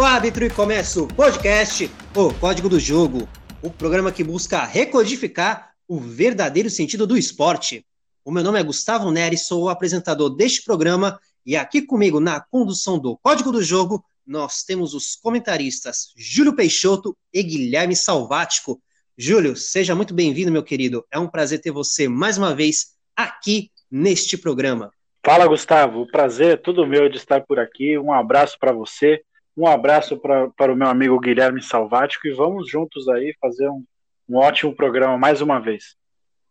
o 0.00 0.02
árbitro 0.02 0.46
e 0.46 0.48
começa 0.48 1.02
o 1.02 1.06
podcast 1.06 1.90
O 2.16 2.32
Código 2.32 2.70
do 2.70 2.80
Jogo, 2.80 3.28
o 3.62 3.68
programa 3.68 4.10
que 4.10 4.24
busca 4.24 4.64
recodificar 4.64 5.72
o 5.86 6.00
verdadeiro 6.00 6.70
sentido 6.70 7.06
do 7.06 7.18
esporte. 7.18 7.84
O 8.24 8.32
meu 8.32 8.42
nome 8.42 8.58
é 8.58 8.62
Gustavo 8.62 9.10
Neri, 9.10 9.36
sou 9.36 9.64
o 9.64 9.68
apresentador 9.68 10.30
deste 10.30 10.64
programa 10.64 11.20
e 11.44 11.54
aqui 11.54 11.82
comigo 11.82 12.18
na 12.18 12.40
condução 12.40 12.98
do 12.98 13.14
Código 13.18 13.52
do 13.52 13.62
Jogo 13.62 14.02
nós 14.26 14.62
temos 14.62 14.94
os 14.94 15.16
comentaristas 15.16 16.14
Júlio 16.16 16.56
Peixoto 16.56 17.14
e 17.30 17.42
Guilherme 17.42 17.94
Salvático. 17.94 18.80
Júlio, 19.18 19.54
seja 19.54 19.94
muito 19.94 20.14
bem-vindo, 20.14 20.50
meu 20.50 20.62
querido. 20.62 21.04
É 21.12 21.18
um 21.18 21.28
prazer 21.28 21.60
ter 21.60 21.72
você 21.72 22.08
mais 22.08 22.38
uma 22.38 22.54
vez 22.54 22.94
aqui 23.14 23.70
neste 23.90 24.38
programa. 24.38 24.90
Fala, 25.22 25.46
Gustavo. 25.46 26.10
Prazer 26.10 26.54
é 26.54 26.56
todo 26.56 26.86
meu 26.86 27.06
de 27.10 27.18
estar 27.18 27.42
por 27.42 27.58
aqui. 27.58 27.98
Um 27.98 28.14
abraço 28.14 28.56
para 28.58 28.72
você, 28.72 29.20
um 29.60 29.66
abraço 29.66 30.16
pra, 30.16 30.48
para 30.48 30.72
o 30.72 30.76
meu 30.76 30.88
amigo 30.88 31.20
Guilherme 31.20 31.62
Salvático 31.62 32.26
e 32.26 32.32
vamos 32.32 32.70
juntos 32.70 33.06
aí 33.08 33.34
fazer 33.38 33.68
um, 33.68 33.84
um 34.26 34.36
ótimo 34.36 34.74
programa 34.74 35.18
mais 35.18 35.42
uma 35.42 35.60
vez. 35.60 35.96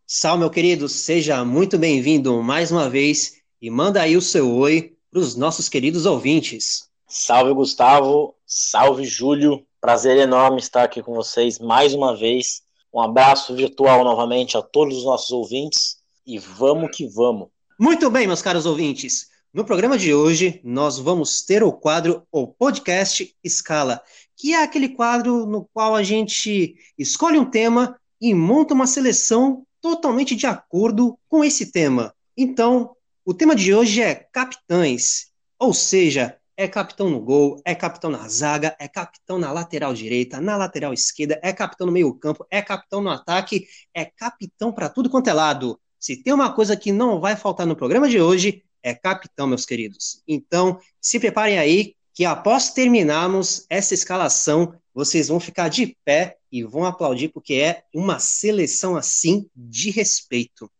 Sal, 0.06 0.38
meu 0.38 0.48
querido, 0.48 0.88
seja 0.88 1.44
muito 1.44 1.76
bem-vindo 1.76 2.40
mais 2.40 2.70
uma 2.70 2.88
vez 2.88 3.40
e 3.60 3.68
manda 3.68 4.00
aí 4.00 4.16
o 4.16 4.22
seu 4.22 4.54
oi 4.54 4.96
para 5.10 5.18
os 5.18 5.34
nossos 5.34 5.68
queridos 5.68 6.06
ouvintes. 6.06 6.88
Salve, 7.08 7.52
Gustavo. 7.52 8.36
Salve, 8.46 9.04
Júlio. 9.04 9.66
Prazer 9.80 10.16
enorme 10.16 10.60
estar 10.60 10.84
aqui 10.84 11.02
com 11.02 11.12
vocês 11.12 11.58
mais 11.58 11.92
uma 11.94 12.16
vez. 12.16 12.62
Um 12.94 13.00
abraço 13.00 13.56
virtual 13.56 14.04
novamente 14.04 14.56
a 14.56 14.62
todos 14.62 14.98
os 14.98 15.04
nossos 15.04 15.32
ouvintes 15.32 15.96
e 16.24 16.38
vamos 16.38 16.96
que 16.96 17.08
vamos. 17.08 17.48
Muito 17.76 18.08
bem, 18.08 18.28
meus 18.28 18.42
caros 18.42 18.66
ouvintes. 18.66 19.30
No 19.52 19.64
programa 19.64 19.98
de 19.98 20.14
hoje, 20.14 20.60
nós 20.62 20.96
vamos 20.96 21.42
ter 21.42 21.60
o 21.64 21.72
quadro 21.72 22.22
O 22.30 22.46
Podcast 22.46 23.34
Escala, 23.42 24.00
que 24.36 24.54
é 24.54 24.62
aquele 24.62 24.90
quadro 24.90 25.44
no 25.44 25.68
qual 25.72 25.96
a 25.96 26.04
gente 26.04 26.76
escolhe 26.96 27.36
um 27.36 27.44
tema 27.44 27.98
e 28.20 28.32
monta 28.32 28.74
uma 28.74 28.86
seleção 28.86 29.66
totalmente 29.80 30.36
de 30.36 30.46
acordo 30.46 31.18
com 31.28 31.42
esse 31.42 31.72
tema. 31.72 32.14
Então, 32.36 32.94
o 33.24 33.34
tema 33.34 33.56
de 33.56 33.74
hoje 33.74 34.00
é 34.00 34.14
capitães, 34.14 35.32
ou 35.58 35.74
seja, 35.74 36.38
é 36.56 36.68
capitão 36.68 37.10
no 37.10 37.18
gol, 37.18 37.60
é 37.64 37.74
capitão 37.74 38.08
na 38.08 38.28
zaga, 38.28 38.76
é 38.78 38.86
capitão 38.86 39.36
na 39.36 39.50
lateral 39.50 39.92
direita, 39.92 40.40
na 40.40 40.56
lateral 40.56 40.92
esquerda, 40.92 41.40
é 41.42 41.52
capitão 41.52 41.88
no 41.88 41.92
meio-campo, 41.92 42.46
é 42.52 42.62
capitão 42.62 43.00
no 43.00 43.10
ataque, 43.10 43.66
é 43.92 44.04
capitão 44.04 44.72
para 44.72 44.88
tudo 44.88 45.10
quanto 45.10 45.28
é 45.28 45.32
lado. 45.32 45.76
Se 45.98 46.22
tem 46.22 46.32
uma 46.32 46.52
coisa 46.52 46.76
que 46.76 46.92
não 46.92 47.20
vai 47.20 47.34
faltar 47.34 47.66
no 47.66 47.74
programa 47.74 48.08
de 48.08 48.20
hoje, 48.20 48.62
é 48.82 48.94
capitão, 48.94 49.46
meus 49.46 49.64
queridos. 49.64 50.22
Então, 50.26 50.78
se 51.00 51.18
preparem 51.18 51.58
aí, 51.58 51.94
que 52.14 52.24
após 52.24 52.70
terminarmos 52.70 53.64
essa 53.70 53.94
escalação, 53.94 54.74
vocês 54.92 55.28
vão 55.28 55.40
ficar 55.40 55.68
de 55.68 55.96
pé 56.04 56.36
e 56.50 56.62
vão 56.62 56.84
aplaudir, 56.84 57.28
porque 57.28 57.54
é 57.54 57.84
uma 57.94 58.18
seleção 58.18 58.96
assim 58.96 59.46
de 59.54 59.90
respeito. 59.90 60.70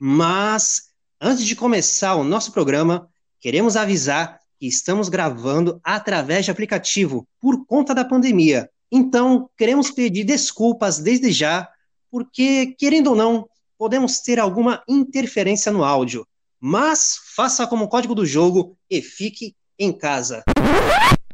Mas, 0.00 0.90
antes 1.20 1.44
de 1.44 1.54
começar 1.54 2.14
o 2.14 2.24
nosso 2.24 2.52
programa, 2.52 3.08
queremos 3.40 3.76
avisar 3.76 4.40
que 4.58 4.66
estamos 4.66 5.08
gravando 5.08 5.80
através 5.84 6.44
de 6.44 6.50
aplicativo 6.50 7.26
por 7.40 7.64
conta 7.66 7.94
da 7.94 8.04
pandemia. 8.04 8.68
Então, 8.90 9.48
queremos 9.56 9.90
pedir 9.90 10.24
desculpas 10.24 10.98
desde 10.98 11.30
já, 11.30 11.68
porque, 12.10 12.74
querendo 12.78 13.08
ou 13.08 13.16
não, 13.16 13.48
podemos 13.76 14.18
ter 14.20 14.40
alguma 14.40 14.82
interferência 14.88 15.70
no 15.70 15.84
áudio, 15.84 16.26
mas 16.60 17.18
faça 17.36 17.66
como 17.66 17.88
código 17.88 18.14
do 18.14 18.26
jogo 18.26 18.76
e 18.90 19.00
fique 19.00 19.54
em 19.78 19.92
casa. 19.92 20.42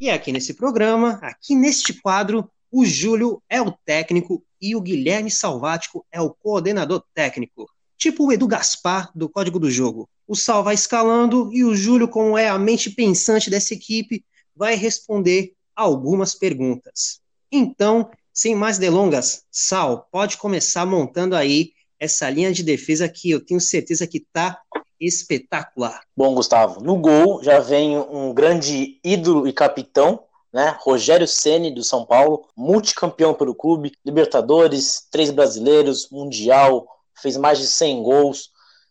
E 0.00 0.10
aqui 0.10 0.32
nesse 0.32 0.54
programa, 0.54 1.18
aqui 1.22 1.54
neste 1.54 1.94
quadro, 1.94 2.50
o 2.70 2.84
Júlio 2.84 3.42
é 3.48 3.62
o 3.62 3.72
técnico 3.84 4.44
e 4.60 4.74
o 4.74 4.80
Guilherme 4.80 5.30
Salvático 5.30 6.04
é 6.10 6.20
o 6.20 6.30
coordenador 6.30 7.04
técnico. 7.14 7.70
Tipo 7.96 8.26
o 8.26 8.32
Edu 8.32 8.46
Gaspar 8.46 9.10
do 9.14 9.28
código 9.28 9.58
do 9.58 9.70
jogo. 9.70 10.08
O 10.26 10.34
Sal 10.34 10.64
vai 10.64 10.74
escalando 10.74 11.50
e 11.52 11.64
o 11.64 11.74
Júlio, 11.74 12.08
como 12.08 12.36
é 12.36 12.48
a 12.48 12.58
mente 12.58 12.90
pensante 12.90 13.48
dessa 13.48 13.74
equipe, 13.74 14.24
vai 14.54 14.74
responder 14.74 15.52
algumas 15.74 16.34
perguntas. 16.34 17.20
Então, 17.50 18.10
sem 18.32 18.54
mais 18.54 18.78
delongas, 18.78 19.44
Sal, 19.50 20.08
pode 20.10 20.36
começar 20.36 20.84
montando 20.84 21.36
aí 21.36 21.72
essa 21.98 22.28
linha 22.28 22.52
de 22.52 22.62
defesa 22.62 23.08
que 23.08 23.30
eu 23.30 23.44
tenho 23.44 23.60
certeza 23.60 24.06
que 24.06 24.18
está 24.18 24.60
espetacular. 25.06 26.02
Bom, 26.16 26.34
Gustavo, 26.34 26.80
no 26.80 26.96
gol 26.96 27.42
já 27.42 27.60
vem 27.60 27.98
um 27.98 28.32
grande 28.32 28.98
ídolo 29.04 29.46
e 29.46 29.52
capitão, 29.52 30.24
né? 30.52 30.76
Rogério 30.80 31.26
Ceni 31.26 31.72
do 31.72 31.82
São 31.82 32.06
Paulo, 32.06 32.46
multicampeão 32.56 33.34
pelo 33.34 33.54
clube, 33.54 33.92
Libertadores, 34.04 35.06
três 35.10 35.30
brasileiros, 35.30 36.08
mundial, 36.10 36.86
fez 37.20 37.36
mais 37.36 37.58
de 37.58 37.66
100 37.66 38.02
gols, 38.02 38.50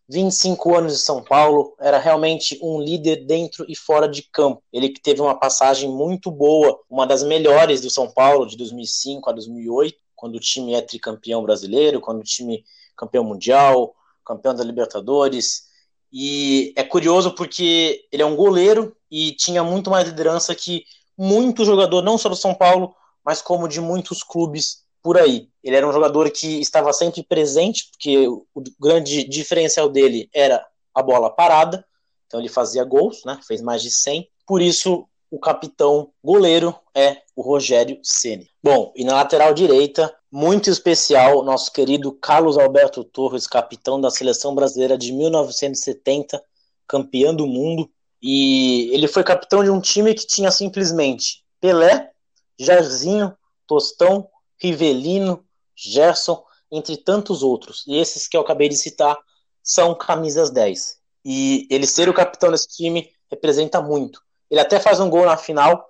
25 0.09 0.75
anos 0.75 0.93
de 0.93 0.99
São 0.99 1.23
Paulo, 1.23 1.73
era 1.79 1.97
realmente 1.97 2.59
um 2.61 2.81
líder 2.81 3.25
dentro 3.25 3.65
e 3.69 3.75
fora 3.75 4.07
de 4.07 4.23
campo. 4.23 4.61
Ele 4.71 4.89
que 4.89 5.01
teve 5.01 5.21
uma 5.21 5.39
passagem 5.39 5.89
muito 5.89 6.29
boa, 6.29 6.79
uma 6.89 7.07
das 7.07 7.23
melhores 7.23 7.81
do 7.81 7.89
São 7.89 8.11
Paulo 8.11 8.45
de 8.45 8.57
2005 8.57 9.29
a 9.29 9.33
2008, 9.33 9.97
quando 10.15 10.35
o 10.35 10.39
time 10.39 10.73
é 10.73 10.81
tricampeão 10.81 11.41
brasileiro, 11.43 12.01
quando 12.01 12.19
o 12.19 12.23
time 12.23 12.63
campeão 12.95 13.23
mundial, 13.23 13.95
campeão 14.25 14.53
da 14.53 14.63
Libertadores. 14.63 15.71
E 16.13 16.71
é 16.75 16.83
curioso 16.83 17.33
porque 17.33 18.05
ele 18.11 18.21
é 18.21 18.25
um 18.25 18.35
goleiro 18.35 18.95
e 19.09 19.31
tinha 19.31 19.63
muito 19.63 19.89
mais 19.89 20.07
liderança 20.07 20.53
que 20.53 20.83
muito 21.17 21.65
jogador, 21.65 22.03
não 22.03 22.19
só 22.19 22.29
do 22.29 22.35
São 22.35 22.53
Paulo, 22.53 22.95
mas 23.25 23.41
como 23.41 23.67
de 23.67 23.81
muitos 23.81 24.21
clubes 24.21 24.83
por 25.01 25.17
aí. 25.17 25.49
Ele 25.63 25.75
era 25.75 25.87
um 25.87 25.91
jogador 25.91 26.29
que 26.29 26.61
estava 26.61 26.93
sempre 26.93 27.23
presente, 27.23 27.89
porque 27.91 28.27
o 28.27 28.45
grande 28.79 29.27
diferencial 29.27 29.89
dele 29.89 30.29
era 30.31 30.63
a 30.93 31.01
bola 31.01 31.31
parada, 31.31 31.83
então 32.27 32.39
ele 32.39 32.49
fazia 32.49 32.83
gols, 32.83 33.23
né? 33.25 33.39
Fez 33.47 33.61
mais 33.61 33.81
de 33.81 33.89
100. 33.89 34.29
Por 34.45 34.61
isso 34.61 35.07
o 35.33 35.39
capitão 35.39 36.11
goleiro 36.23 36.75
é 36.93 37.23
o 37.35 37.41
Rogério 37.41 37.99
Ceni. 38.03 38.51
Bom, 38.61 38.93
e 38.95 39.03
na 39.03 39.15
lateral 39.15 39.51
direita, 39.51 40.15
muito 40.31 40.69
especial, 40.69 41.43
nosso 41.43 41.73
querido 41.73 42.11
Carlos 42.11 42.55
Alberto 42.55 43.03
Torres, 43.03 43.47
capitão 43.47 43.99
da 43.99 44.11
seleção 44.11 44.53
brasileira 44.53 44.95
de 44.95 45.11
1970, 45.11 46.39
campeão 46.87 47.35
do 47.35 47.47
mundo. 47.47 47.89
E 48.21 48.91
ele 48.93 49.07
foi 49.07 49.23
capitão 49.23 49.63
de 49.63 49.71
um 49.71 49.81
time 49.81 50.13
que 50.13 50.27
tinha 50.27 50.51
simplesmente 50.51 51.43
Pelé, 51.59 52.11
Jairzinho, 52.59 53.35
Tostão, 53.65 54.29
Rivelino, 54.61 55.43
Gerson, 55.75 56.43
entre 56.71 56.95
tantos 56.95 57.41
outros. 57.41 57.83
E 57.87 57.97
esses 57.97 58.27
que 58.27 58.37
eu 58.37 58.41
acabei 58.41 58.69
de 58.69 58.75
citar 58.75 59.17
são 59.63 59.95
camisas 59.95 60.51
10. 60.51 60.99
E 61.25 61.67
ele 61.71 61.87
ser 61.87 62.07
o 62.07 62.13
capitão 62.13 62.51
desse 62.51 62.67
time 62.67 63.09
representa 63.31 63.81
muito. 63.81 64.21
Ele 64.53 64.61
até 64.61 64.79
faz 64.79 64.99
um 64.99 65.09
gol 65.09 65.25
na 65.25 65.35
final, 65.35 65.83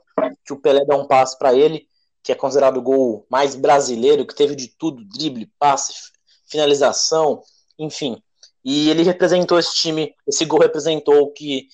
que 0.45 0.53
o 0.53 0.57
Pelé 0.57 0.85
dá 0.85 0.95
um 0.95 1.05
passe 1.05 1.37
para 1.37 1.53
ele, 1.53 1.85
que 2.23 2.31
é 2.31 2.35
considerado 2.35 2.77
o 2.77 2.81
gol 2.81 3.25
mais 3.29 3.55
brasileiro, 3.55 4.25
que 4.25 4.33
teve 4.33 4.55
de 4.55 4.69
tudo, 4.69 5.03
drible, 5.03 5.51
passe, 5.59 5.93
finalização, 6.45 7.41
enfim. 7.77 8.23
E 8.63 8.89
ele 8.89 9.03
representou 9.03 9.59
esse 9.59 9.75
time, 9.75 10.15
esse 10.25 10.45
gol 10.45 10.61
representou 10.61 11.29
que 11.33 11.67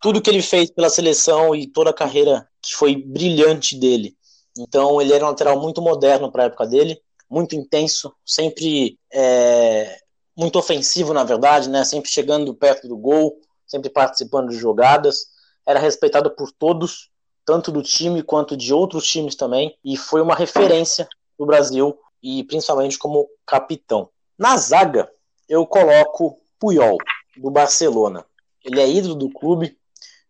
tudo 0.00 0.22
que 0.22 0.30
ele 0.30 0.40
fez 0.40 0.70
pela 0.70 0.88
seleção 0.88 1.52
e 1.52 1.66
toda 1.66 1.90
a 1.90 1.92
carreira 1.92 2.48
que 2.62 2.76
foi 2.76 2.94
brilhante 2.94 3.76
dele. 3.76 4.16
Então 4.56 5.02
ele 5.02 5.12
era 5.12 5.24
um 5.24 5.30
lateral 5.30 5.60
muito 5.60 5.82
moderno 5.82 6.30
para 6.30 6.44
a 6.44 6.46
época 6.46 6.64
dele, 6.64 7.02
muito 7.28 7.56
intenso, 7.56 8.14
sempre 8.24 8.96
é, 9.12 9.98
muito 10.36 10.60
ofensivo 10.60 11.12
na 11.12 11.24
verdade, 11.24 11.68
né? 11.68 11.84
Sempre 11.84 12.08
chegando 12.08 12.54
perto 12.54 12.86
do 12.86 12.96
gol, 12.96 13.36
sempre 13.66 13.90
participando 13.90 14.50
de 14.50 14.56
jogadas 14.56 15.34
era 15.66 15.80
respeitado 15.80 16.30
por 16.30 16.52
todos, 16.52 17.10
tanto 17.44 17.72
do 17.72 17.82
time 17.82 18.22
quanto 18.22 18.56
de 18.56 18.72
outros 18.72 19.06
times 19.06 19.34
também, 19.34 19.76
e 19.84 19.96
foi 19.96 20.22
uma 20.22 20.34
referência 20.34 21.08
do 21.38 21.44
Brasil 21.44 21.98
e 22.22 22.44
principalmente 22.44 22.98
como 22.98 23.28
capitão. 23.44 24.08
Na 24.38 24.56
zaga, 24.56 25.10
eu 25.48 25.66
coloco 25.66 26.38
Puyol, 26.58 26.98
do 27.36 27.50
Barcelona. 27.50 28.24
Ele 28.64 28.80
é 28.80 28.88
ídolo 28.88 29.14
do 29.14 29.30
clube, 29.30 29.76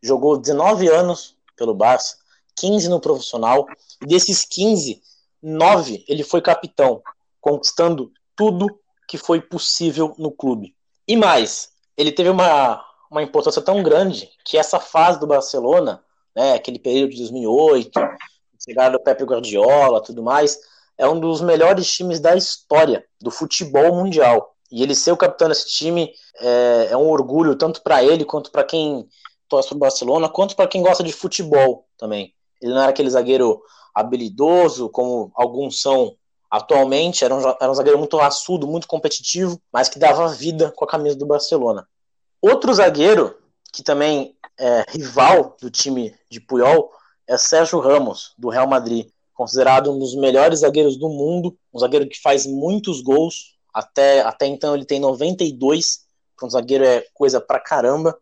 jogou 0.03 0.37
19 0.37 0.89
anos 0.89 1.37
pelo 1.57 1.75
Barça, 1.75 2.17
15 2.57 2.89
no 2.89 3.01
profissional, 3.01 3.67
e 4.03 4.07
desses 4.07 4.45
15, 4.45 5.03
9 5.43 6.05
ele 6.09 6.23
foi 6.23 6.43
capitão, 6.43 7.03
conquistando 7.41 8.13
tudo 8.35 8.81
que 9.09 9.17
foi 9.17 9.41
possível 9.41 10.15
no 10.19 10.31
clube. 10.31 10.75
E 11.07 11.17
mais, 11.17 11.71
ele 11.97 12.13
teve 12.13 12.29
uma 12.29 12.85
uma 13.11 13.23
importância 13.23 13.63
tão 13.63 13.83
grande 13.83 14.31
que 14.45 14.57
essa 14.57 14.81
fase 14.81 15.19
do 15.21 15.27
Barcelona, 15.27 16.03
né, 16.35 16.55
aquele 16.55 16.79
período 16.79 17.11
de 17.11 17.19
2008, 17.19 18.01
chegada 18.63 18.99
do 18.99 19.03
Pepe 19.03 19.25
Guardiola, 19.25 20.03
tudo 20.03 20.23
mais, 20.23 20.59
é 20.99 21.07
um 21.07 21.19
dos 21.19 21.41
melhores 21.41 21.91
times 21.91 22.21
da 22.21 22.35
história 22.37 23.05
do 23.21 23.31
futebol 23.31 23.95
mundial. 23.95 24.55
E 24.71 24.83
ele 24.83 24.95
ser 24.95 25.13
o 25.13 25.17
capitão 25.17 25.49
desse 25.49 25.69
time 25.69 26.13
é, 26.41 26.89
é 26.91 26.97
um 26.97 27.09
orgulho 27.09 27.55
tanto 27.55 27.83
para 27.83 28.03
ele 28.03 28.25
quanto 28.25 28.51
para 28.51 28.65
quem 28.65 29.07
torce 29.49 29.69
para 29.69 29.77
o 29.77 29.81
Barcelona, 29.81 30.29
quanto 30.29 30.57
para 30.57 30.67
quem 30.67 30.83
gosta 30.83 31.05
de 31.05 31.13
futebol 31.13 31.87
também. 31.97 32.35
Ele 32.61 32.73
não 32.73 32.81
era 32.81 32.91
aquele 32.91 33.11
zagueiro 33.11 33.63
habilidoso, 33.95 34.89
como 34.91 35.31
alguns 35.35 35.81
são 35.81 36.17
atualmente, 36.51 37.25
era 37.25 37.35
um, 37.35 37.41
era 37.41 37.71
um 37.71 37.75
zagueiro 37.75 37.99
muito 37.99 38.17
raçudo, 38.17 38.67
muito 38.67 38.87
competitivo, 38.87 39.61
mas 39.73 39.89
que 39.89 39.99
dava 39.99 40.29
vida 40.29 40.73
com 40.75 40.85
a 40.85 40.89
camisa 40.89 41.17
do 41.17 41.27
Barcelona. 41.27 41.87
Outro 42.49 42.73
zagueiro, 42.73 43.37
que 43.73 43.83
também 43.83 44.37
é 44.57 44.85
rival 44.91 45.57
do 45.61 45.69
time 45.69 46.15
de 46.31 46.39
Puyol, 46.39 46.93
é 47.27 47.37
Sérgio 47.37 47.81
Ramos, 47.81 48.35
do 48.39 48.49
Real 48.49 48.69
Madrid, 48.69 49.09
considerado 49.35 49.91
um 49.91 49.99
dos 49.99 50.15
melhores 50.15 50.61
zagueiros 50.61 50.97
do 50.97 51.09
mundo, 51.09 51.59
um 51.75 51.79
zagueiro 51.81 52.09
que 52.09 52.23
faz 52.23 52.47
muitos 52.47 53.03
gols, 53.03 53.57
até, 53.75 54.21
até 54.21 54.47
então 54.47 54.77
ele 54.77 54.85
tem 54.85 55.01
92, 55.01 56.05
um 56.41 56.49
zagueiro 56.49 56.85
é 56.85 57.05
coisa 57.13 57.41
pra 57.41 57.59
caramba, 57.59 58.17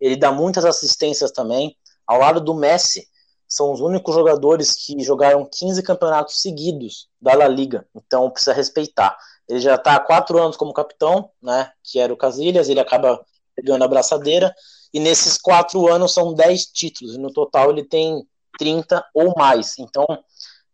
ele 0.00 0.16
dá 0.16 0.32
muitas 0.32 0.64
assistências 0.64 1.30
também, 1.30 1.76
ao 2.06 2.20
lado 2.20 2.40
do 2.40 2.54
Messi, 2.54 3.06
são 3.46 3.70
os 3.70 3.82
únicos 3.82 4.14
jogadores 4.14 4.74
que 4.76 4.98
jogaram 5.04 5.44
15 5.44 5.82
campeonatos 5.82 6.40
seguidos 6.40 7.10
da 7.20 7.34
La 7.34 7.46
Liga, 7.46 7.86
então 7.94 8.30
precisa 8.30 8.54
respeitar. 8.54 9.14
Ele 9.46 9.60
já 9.60 9.74
está 9.74 9.96
há 9.96 10.00
quatro 10.00 10.38
anos 10.38 10.56
como 10.56 10.72
capitão, 10.72 11.30
né, 11.42 11.70
que 11.84 11.98
era 11.98 12.10
o 12.10 12.16
Casillas, 12.16 12.70
ele 12.70 12.80
acaba 12.80 13.22
pegando 13.58 13.82
a 13.82 13.88
braçadeira, 13.88 14.54
e 14.94 15.00
nesses 15.00 15.36
quatro 15.36 15.88
anos 15.88 16.14
são 16.14 16.32
10 16.32 16.66
títulos, 16.66 17.16
e 17.16 17.18
no 17.18 17.32
total 17.32 17.70
ele 17.70 17.84
tem 17.84 18.24
30 18.56 19.04
ou 19.12 19.34
mais. 19.36 19.78
Então, 19.78 20.06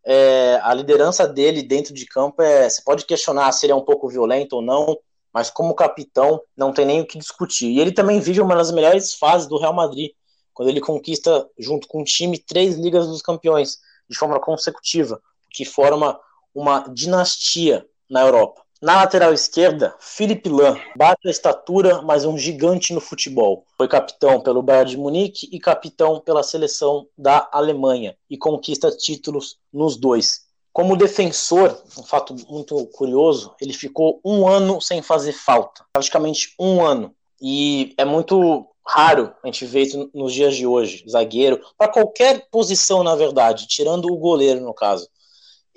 é, 0.05 0.59
a 0.61 0.71
liderança 0.73 1.27
dele 1.27 1.63
dentro 1.63 1.93
de 1.93 2.05
campo 2.05 2.41
é. 2.41 2.69
Você 2.69 2.81
pode 2.83 3.05
questionar 3.05 3.51
se 3.51 3.65
ele 3.65 3.73
é 3.73 3.75
um 3.75 3.83
pouco 3.83 4.07
violento 4.07 4.57
ou 4.57 4.61
não, 4.61 4.97
mas 5.33 5.49
como 5.49 5.73
capitão, 5.73 6.39
não 6.55 6.71
tem 6.71 6.85
nem 6.85 7.01
o 7.01 7.07
que 7.07 7.17
discutir. 7.17 7.71
E 7.71 7.79
ele 7.79 7.91
também 7.91 8.19
vive 8.19 8.39
uma 8.39 8.55
das 8.55 8.71
melhores 8.71 9.15
fases 9.15 9.47
do 9.47 9.57
Real 9.57 9.73
Madrid 9.73 10.11
quando 10.53 10.69
ele 10.69 10.79
conquista, 10.79 11.49
junto 11.59 11.87
com 11.87 12.01
o 12.01 12.05
time, 12.05 12.37
três 12.37 12.77
Ligas 12.77 13.07
dos 13.07 13.21
Campeões 13.21 13.79
de 14.09 14.17
forma 14.17 14.39
consecutiva, 14.39 15.21
que 15.51 15.65
forma 15.65 16.17
uma 16.53 16.87
dinastia 16.87 17.85
na 18.09 18.21
Europa. 18.21 18.64
Na 18.81 18.97
lateral 18.97 19.33
esquerda, 19.33 19.95
Felipe 19.99 20.49
Lan, 20.49 20.77
bate 20.97 21.27
a 21.27 21.31
estatura, 21.31 22.01
mas 22.01 22.25
um 22.25 22.37
gigante 22.37 22.93
no 22.93 22.99
futebol. 22.99 23.65
Foi 23.77 23.87
capitão 23.87 24.41
pelo 24.41 24.61
Bayern 24.61 24.91
de 24.91 24.97
Munique 24.97 25.47
e 25.49 25.59
capitão 25.59 26.19
pela 26.19 26.43
seleção 26.43 27.07
da 27.17 27.47
Alemanha 27.53 28.17
e 28.29 28.37
conquista 28.37 28.91
títulos 28.91 29.57
nos 29.71 29.95
dois. 29.95 30.45
Como 30.73 30.97
defensor, 30.97 31.81
um 31.97 32.03
fato 32.03 32.35
muito 32.49 32.85
curioso, 32.87 33.55
ele 33.61 33.71
ficou 33.71 34.19
um 34.25 34.45
ano 34.45 34.81
sem 34.81 35.01
fazer 35.01 35.31
falta, 35.31 35.85
praticamente 35.93 36.53
um 36.59 36.85
ano. 36.85 37.15
E 37.41 37.93
é 37.97 38.03
muito 38.03 38.67
raro 38.85 39.33
a 39.41 39.47
gente 39.47 39.65
ver 39.65 39.83
isso 39.83 40.11
nos 40.13 40.33
dias 40.33 40.53
de 40.53 40.67
hoje, 40.67 41.05
zagueiro, 41.09 41.61
para 41.77 41.91
qualquer 41.91 42.49
posição, 42.51 43.03
na 43.03 43.15
verdade, 43.15 43.67
tirando 43.67 44.11
o 44.11 44.17
goleiro, 44.17 44.59
no 44.59 44.73
caso. 44.73 45.07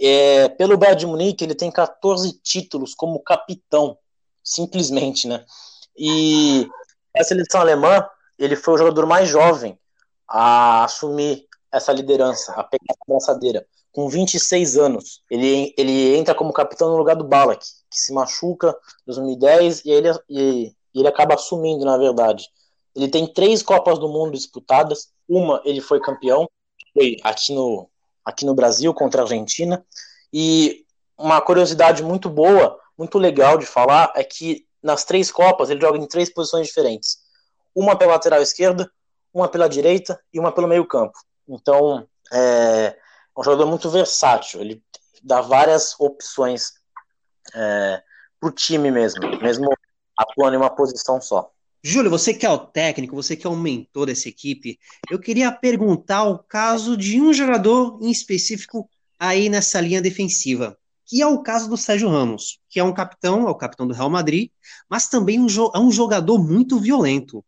É, 0.00 0.48
pelo 0.50 0.78
Bayern 0.78 1.00
de 1.00 1.06
Munique, 1.06 1.44
ele 1.44 1.54
tem 1.54 1.70
14 1.70 2.32
títulos 2.42 2.94
como 2.94 3.22
capitão, 3.22 3.98
simplesmente, 4.42 5.26
né? 5.26 5.44
E 5.96 6.68
a 7.16 7.24
seleção 7.24 7.60
alemã, 7.60 8.06
ele 8.38 8.54
foi 8.54 8.74
o 8.74 8.78
jogador 8.78 9.06
mais 9.06 9.28
jovem 9.28 9.78
a 10.28 10.84
assumir 10.84 11.46
essa 11.72 11.92
liderança, 11.92 12.52
a 12.52 12.62
pegar 12.62 12.84
essa 12.90 13.04
braçadeira, 13.06 13.66
com 13.92 14.08
26 14.08 14.76
anos. 14.78 15.22
Ele, 15.30 15.74
ele 15.76 16.16
entra 16.16 16.34
como 16.34 16.52
capitão 16.52 16.90
no 16.90 16.96
lugar 16.96 17.16
do 17.16 17.24
Balak, 17.24 17.64
que 17.90 17.98
se 17.98 18.12
machuca 18.12 18.70
em 18.70 19.06
2010 19.06 19.84
e 19.84 19.90
ele, 19.90 20.08
e, 20.28 20.72
ele 20.94 21.08
acaba 21.08 21.34
assumindo, 21.34 21.84
na 21.84 21.96
verdade. 21.96 22.48
Ele 22.94 23.08
tem 23.08 23.26
três 23.32 23.62
Copas 23.62 23.98
do 23.98 24.08
Mundo 24.08 24.32
disputadas. 24.32 25.08
Uma 25.28 25.60
ele 25.64 25.80
foi 25.80 26.00
campeão, 26.00 26.48
foi 26.94 27.16
aqui 27.22 27.54
no, 27.54 27.88
aqui 28.28 28.44
no 28.44 28.54
Brasil 28.54 28.92
contra 28.92 29.22
a 29.22 29.24
Argentina. 29.24 29.82
E 30.30 30.84
uma 31.16 31.40
curiosidade 31.40 32.02
muito 32.02 32.28
boa, 32.28 32.78
muito 32.96 33.18
legal 33.18 33.56
de 33.56 33.64
falar, 33.64 34.12
é 34.14 34.22
que 34.22 34.66
nas 34.82 35.02
três 35.02 35.30
Copas 35.30 35.70
ele 35.70 35.80
joga 35.80 35.96
em 35.96 36.06
três 36.06 36.28
posições 36.28 36.66
diferentes. 36.66 37.18
Uma 37.74 37.96
pela 37.96 38.12
lateral 38.12 38.42
esquerda, 38.42 38.90
uma 39.32 39.48
pela 39.48 39.66
direita 39.66 40.20
e 40.32 40.38
uma 40.38 40.52
pelo 40.52 40.68
meio 40.68 40.86
campo. 40.86 41.18
Então, 41.48 42.06
é 42.30 42.94
um 43.36 43.42
jogador 43.42 43.66
muito 43.66 43.88
versátil. 43.88 44.60
Ele 44.60 44.82
dá 45.22 45.40
várias 45.40 45.98
opções 45.98 46.74
é, 47.54 48.02
para 48.38 48.48
o 48.48 48.52
time 48.52 48.90
mesmo, 48.90 49.22
mesmo 49.40 49.70
atuando 50.18 50.54
em 50.54 50.58
uma 50.58 50.70
posição 50.70 51.18
só. 51.18 51.50
Júlio, 51.82 52.10
você 52.10 52.34
que 52.34 52.44
é 52.44 52.50
o 52.50 52.58
técnico, 52.58 53.14
você 53.14 53.36
que 53.36 53.46
é 53.46 53.50
o 53.50 53.56
mentor 53.56 54.06
dessa 54.06 54.28
equipe, 54.28 54.78
eu 55.10 55.18
queria 55.18 55.52
perguntar 55.52 56.24
o 56.24 56.38
caso 56.38 56.96
de 56.96 57.20
um 57.20 57.32
jogador 57.32 57.98
em 58.02 58.10
específico 58.10 58.88
aí 59.18 59.48
nessa 59.48 59.80
linha 59.80 60.02
defensiva, 60.02 60.76
que 61.06 61.22
é 61.22 61.26
o 61.26 61.40
caso 61.40 61.68
do 61.68 61.76
Sérgio 61.76 62.08
Ramos, 62.08 62.60
que 62.68 62.80
é 62.80 62.84
um 62.84 62.92
capitão, 62.92 63.46
é 63.46 63.50
o 63.50 63.54
capitão 63.54 63.86
do 63.86 63.94
Real 63.94 64.10
Madrid, 64.10 64.50
mas 64.90 65.08
também 65.08 65.38
um 65.38 65.46
é 65.74 65.78
um 65.78 65.90
jogador 65.90 66.38
muito 66.38 66.80
violento. 66.80 67.44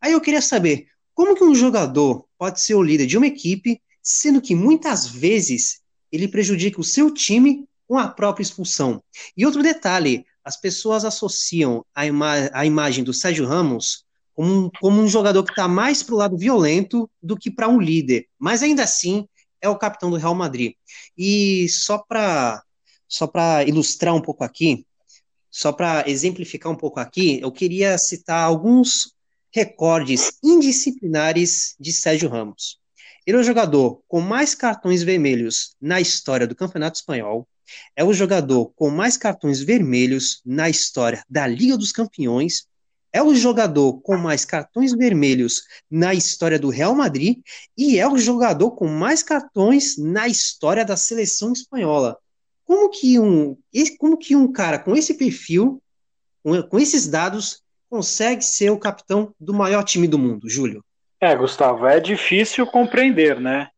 Aí 0.00 0.12
eu 0.12 0.20
queria 0.20 0.42
saber, 0.42 0.86
como 1.14 1.34
que 1.34 1.42
um 1.42 1.54
jogador 1.54 2.26
pode 2.38 2.60
ser 2.60 2.74
o 2.74 2.82
líder 2.82 3.06
de 3.06 3.16
uma 3.16 3.26
equipe, 3.26 3.80
sendo 4.02 4.42
que 4.42 4.54
muitas 4.54 5.06
vezes 5.06 5.80
ele 6.12 6.28
prejudica 6.28 6.80
o 6.80 6.84
seu 6.84 7.10
time 7.10 7.66
com 7.88 7.98
a 7.98 8.08
própria 8.08 8.42
expulsão? 8.42 9.02
E 9.34 9.46
outro 9.46 9.62
detalhe, 9.62 10.26
as 10.44 10.56
pessoas 10.56 11.04
associam 11.04 11.84
a, 11.94 12.06
ima 12.06 12.50
a 12.52 12.66
imagem 12.66 13.02
do 13.02 13.14
Sérgio 13.14 13.46
Ramos 13.46 14.04
como 14.34 14.66
um, 14.66 14.70
como 14.80 15.00
um 15.00 15.08
jogador 15.08 15.44
que 15.44 15.52
está 15.52 15.66
mais 15.66 16.02
para 16.02 16.14
o 16.14 16.18
lado 16.18 16.36
violento 16.36 17.08
do 17.22 17.36
que 17.36 17.50
para 17.50 17.68
um 17.68 17.80
líder, 17.80 18.26
mas 18.38 18.62
ainda 18.62 18.82
assim 18.82 19.26
é 19.60 19.68
o 19.68 19.78
capitão 19.78 20.10
do 20.10 20.16
Real 20.16 20.34
Madrid. 20.34 20.74
E 21.16 21.68
só 21.68 21.98
para 21.98 22.62
só 23.08 23.26
para 23.26 23.62
ilustrar 23.64 24.14
um 24.14 24.20
pouco 24.20 24.42
aqui, 24.42 24.84
só 25.50 25.72
para 25.72 26.08
exemplificar 26.08 26.70
um 26.72 26.76
pouco 26.76 26.98
aqui, 26.98 27.38
eu 27.40 27.52
queria 27.52 27.96
citar 27.96 28.42
alguns 28.44 29.14
recordes 29.52 30.32
indisciplinares 30.42 31.76
de 31.78 31.92
Sérgio 31.92 32.28
Ramos. 32.28 32.80
Ele 33.24 33.36
é 33.36 33.40
o 33.40 33.44
jogador 33.44 34.02
com 34.08 34.20
mais 34.20 34.54
cartões 34.54 35.04
vermelhos 35.04 35.76
na 35.80 36.00
história 36.00 36.46
do 36.46 36.56
Campeonato 36.56 36.96
Espanhol, 36.96 37.46
é 37.96 38.04
o 38.04 38.12
jogador 38.12 38.72
com 38.74 38.90
mais 38.90 39.16
cartões 39.16 39.60
vermelhos 39.60 40.40
na 40.44 40.68
história 40.68 41.22
da 41.28 41.46
Liga 41.46 41.76
dos 41.76 41.92
Campeões. 41.92 42.66
É 43.12 43.22
o 43.22 43.34
jogador 43.34 44.00
com 44.00 44.16
mais 44.16 44.44
cartões 44.44 44.92
vermelhos 44.92 45.62
na 45.90 46.12
história 46.12 46.58
do 46.58 46.68
Real 46.68 46.94
Madrid 46.94 47.38
e 47.78 47.98
é 47.98 48.08
o 48.08 48.18
jogador 48.18 48.72
com 48.72 48.88
mais 48.88 49.22
cartões 49.22 49.96
na 49.96 50.26
história 50.26 50.84
da 50.84 50.96
seleção 50.96 51.52
espanhola. 51.52 52.18
Como 52.64 52.90
que 52.90 53.18
um, 53.18 53.56
como 53.98 54.16
que 54.16 54.34
um 54.34 54.50
cara 54.50 54.78
com 54.78 54.96
esse 54.96 55.14
perfil, 55.14 55.80
com, 56.42 56.78
esses 56.78 57.06
dados, 57.06 57.62
consegue 57.88 58.42
ser 58.42 58.70
o 58.70 58.78
capitão 58.78 59.32
do 59.38 59.54
maior 59.54 59.84
time 59.84 60.08
do 60.08 60.18
mundo, 60.18 60.48
Júlio? 60.48 60.84
É, 61.20 61.36
Gustavo, 61.36 61.86
é 61.86 62.00
difícil 62.00 62.66
compreender, 62.66 63.40
né? 63.40 63.68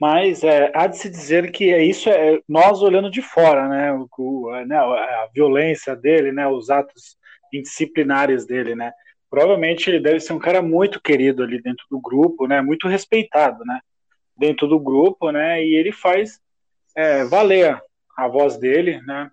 Mas 0.00 0.44
é, 0.44 0.70
há 0.74 0.86
de 0.86 0.96
se 0.96 1.10
dizer 1.10 1.50
que 1.50 1.72
é 1.72 1.82
isso 1.82 2.08
é 2.08 2.40
nós 2.48 2.82
olhando 2.82 3.10
de 3.10 3.20
fora, 3.20 3.68
né? 3.68 3.92
O, 3.92 4.08
o, 4.16 4.64
né, 4.64 4.76
a 4.76 5.28
violência 5.34 5.96
dele, 5.96 6.30
né? 6.30 6.46
Os 6.46 6.70
atos 6.70 7.16
indisciplinares 7.52 8.46
dele, 8.46 8.74
né? 8.74 8.92
Provavelmente 9.28 9.90
ele 9.90 10.00
deve 10.00 10.20
ser 10.20 10.32
um 10.32 10.38
cara 10.38 10.62
muito 10.62 11.00
querido 11.00 11.42
ali 11.42 11.60
dentro 11.60 11.84
do 11.90 12.00
grupo, 12.00 12.46
né? 12.46 12.60
Muito 12.60 12.86
respeitado, 12.86 13.64
né? 13.64 13.80
Dentro 14.36 14.68
do 14.68 14.78
grupo, 14.78 15.30
né? 15.32 15.64
E 15.64 15.74
ele 15.74 15.92
faz 15.92 16.40
é, 16.96 17.24
valer 17.24 17.80
a 18.16 18.28
voz 18.28 18.56
dele, 18.56 19.00
né? 19.02 19.30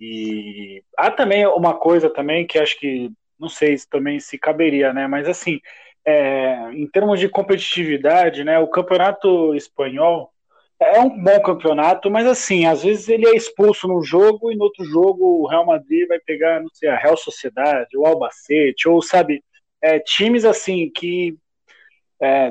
E 0.00 0.82
há 0.96 1.10
também 1.10 1.46
uma 1.46 1.74
coisa 1.74 2.10
também 2.10 2.46
que 2.46 2.58
acho 2.58 2.78
que 2.78 3.10
não 3.38 3.48
sei 3.48 3.76
se 3.76 3.88
também 3.88 4.18
se 4.18 4.36
caberia, 4.38 4.92
né? 4.92 5.06
Mas 5.06 5.28
assim, 5.28 5.60
é, 6.06 6.70
em 6.72 6.86
termos 6.86 7.18
de 7.18 7.28
competitividade, 7.28 8.44
né, 8.44 8.58
o 8.60 8.68
campeonato 8.68 9.54
espanhol 9.56 10.32
é 10.78 11.00
um 11.00 11.08
bom 11.08 11.40
campeonato, 11.40 12.10
mas 12.10 12.26
assim, 12.26 12.66
às 12.66 12.82
vezes 12.84 13.08
ele 13.08 13.26
é 13.26 13.34
expulso 13.34 13.88
num 13.88 14.02
jogo 14.02 14.52
e 14.52 14.56
no 14.56 14.64
outro 14.64 14.84
jogo 14.84 15.42
o 15.42 15.48
Real 15.48 15.66
Madrid 15.66 16.06
vai 16.06 16.20
pegar, 16.20 16.60
não 16.60 16.68
sei, 16.72 16.88
a 16.88 16.96
Real 16.96 17.16
Sociedade, 17.16 17.96
o 17.96 18.06
Albacete, 18.06 18.88
ou 18.88 19.02
sabe, 19.02 19.42
é, 19.82 19.98
times 19.98 20.44
assim 20.44 20.90
que 20.94 21.36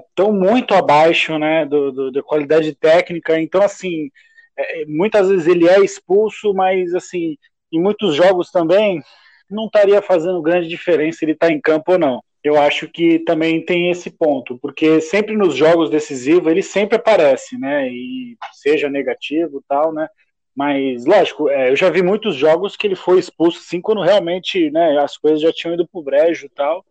estão 0.09 0.29
é, 0.29 0.31
muito 0.31 0.73
abaixo, 0.73 1.37
né, 1.39 1.65
do, 1.65 1.91
do, 1.91 2.11
da 2.11 2.21
qualidade 2.21 2.73
técnica, 2.75 3.39
então 3.39 3.61
assim, 3.61 4.09
é, 4.57 4.85
muitas 4.85 5.29
vezes 5.29 5.47
ele 5.47 5.69
é 5.69 5.79
expulso, 5.79 6.53
mas 6.53 6.93
assim, 6.93 7.37
em 7.71 7.81
muitos 7.81 8.15
jogos 8.15 8.51
também 8.51 9.01
não 9.49 9.67
estaria 9.67 10.01
fazendo 10.01 10.41
grande 10.41 10.67
diferença 10.67 11.23
ele 11.23 11.33
estar 11.33 11.47
tá 11.47 11.53
em 11.53 11.61
campo 11.61 11.93
ou 11.93 11.99
não 11.99 12.21
eu 12.47 12.59
acho 12.61 12.87
que 12.87 13.19
também 13.19 13.63
tem 13.63 13.89
esse 13.91 14.09
ponto, 14.11 14.57
porque 14.59 15.01
sempre 15.01 15.35
nos 15.35 15.55
jogos 15.55 15.89
decisivos 15.89 16.51
ele 16.51 16.61
sempre 16.61 16.95
aparece, 16.97 17.57
né? 17.57 17.89
E 17.89 18.37
seja 18.53 18.89
negativo 18.89 19.63
tal, 19.67 19.93
né? 19.93 20.07
Mas, 20.55 21.05
lógico, 21.05 21.49
é, 21.49 21.69
eu 21.69 21.75
já 21.75 21.89
vi 21.89 22.01
muitos 22.01 22.35
jogos 22.35 22.77
que 22.77 22.87
ele 22.87 22.95
foi 22.95 23.19
expulso 23.19 23.59
assim 23.59 23.81
quando 23.81 24.01
realmente 24.01 24.71
né, 24.71 24.97
as 24.99 25.17
coisas 25.17 25.41
já 25.41 25.51
tinham 25.51 25.73
ido 25.73 25.87
pro 25.87 26.01
brejo 26.01 26.45
e 26.45 26.49
tal. 26.49 26.85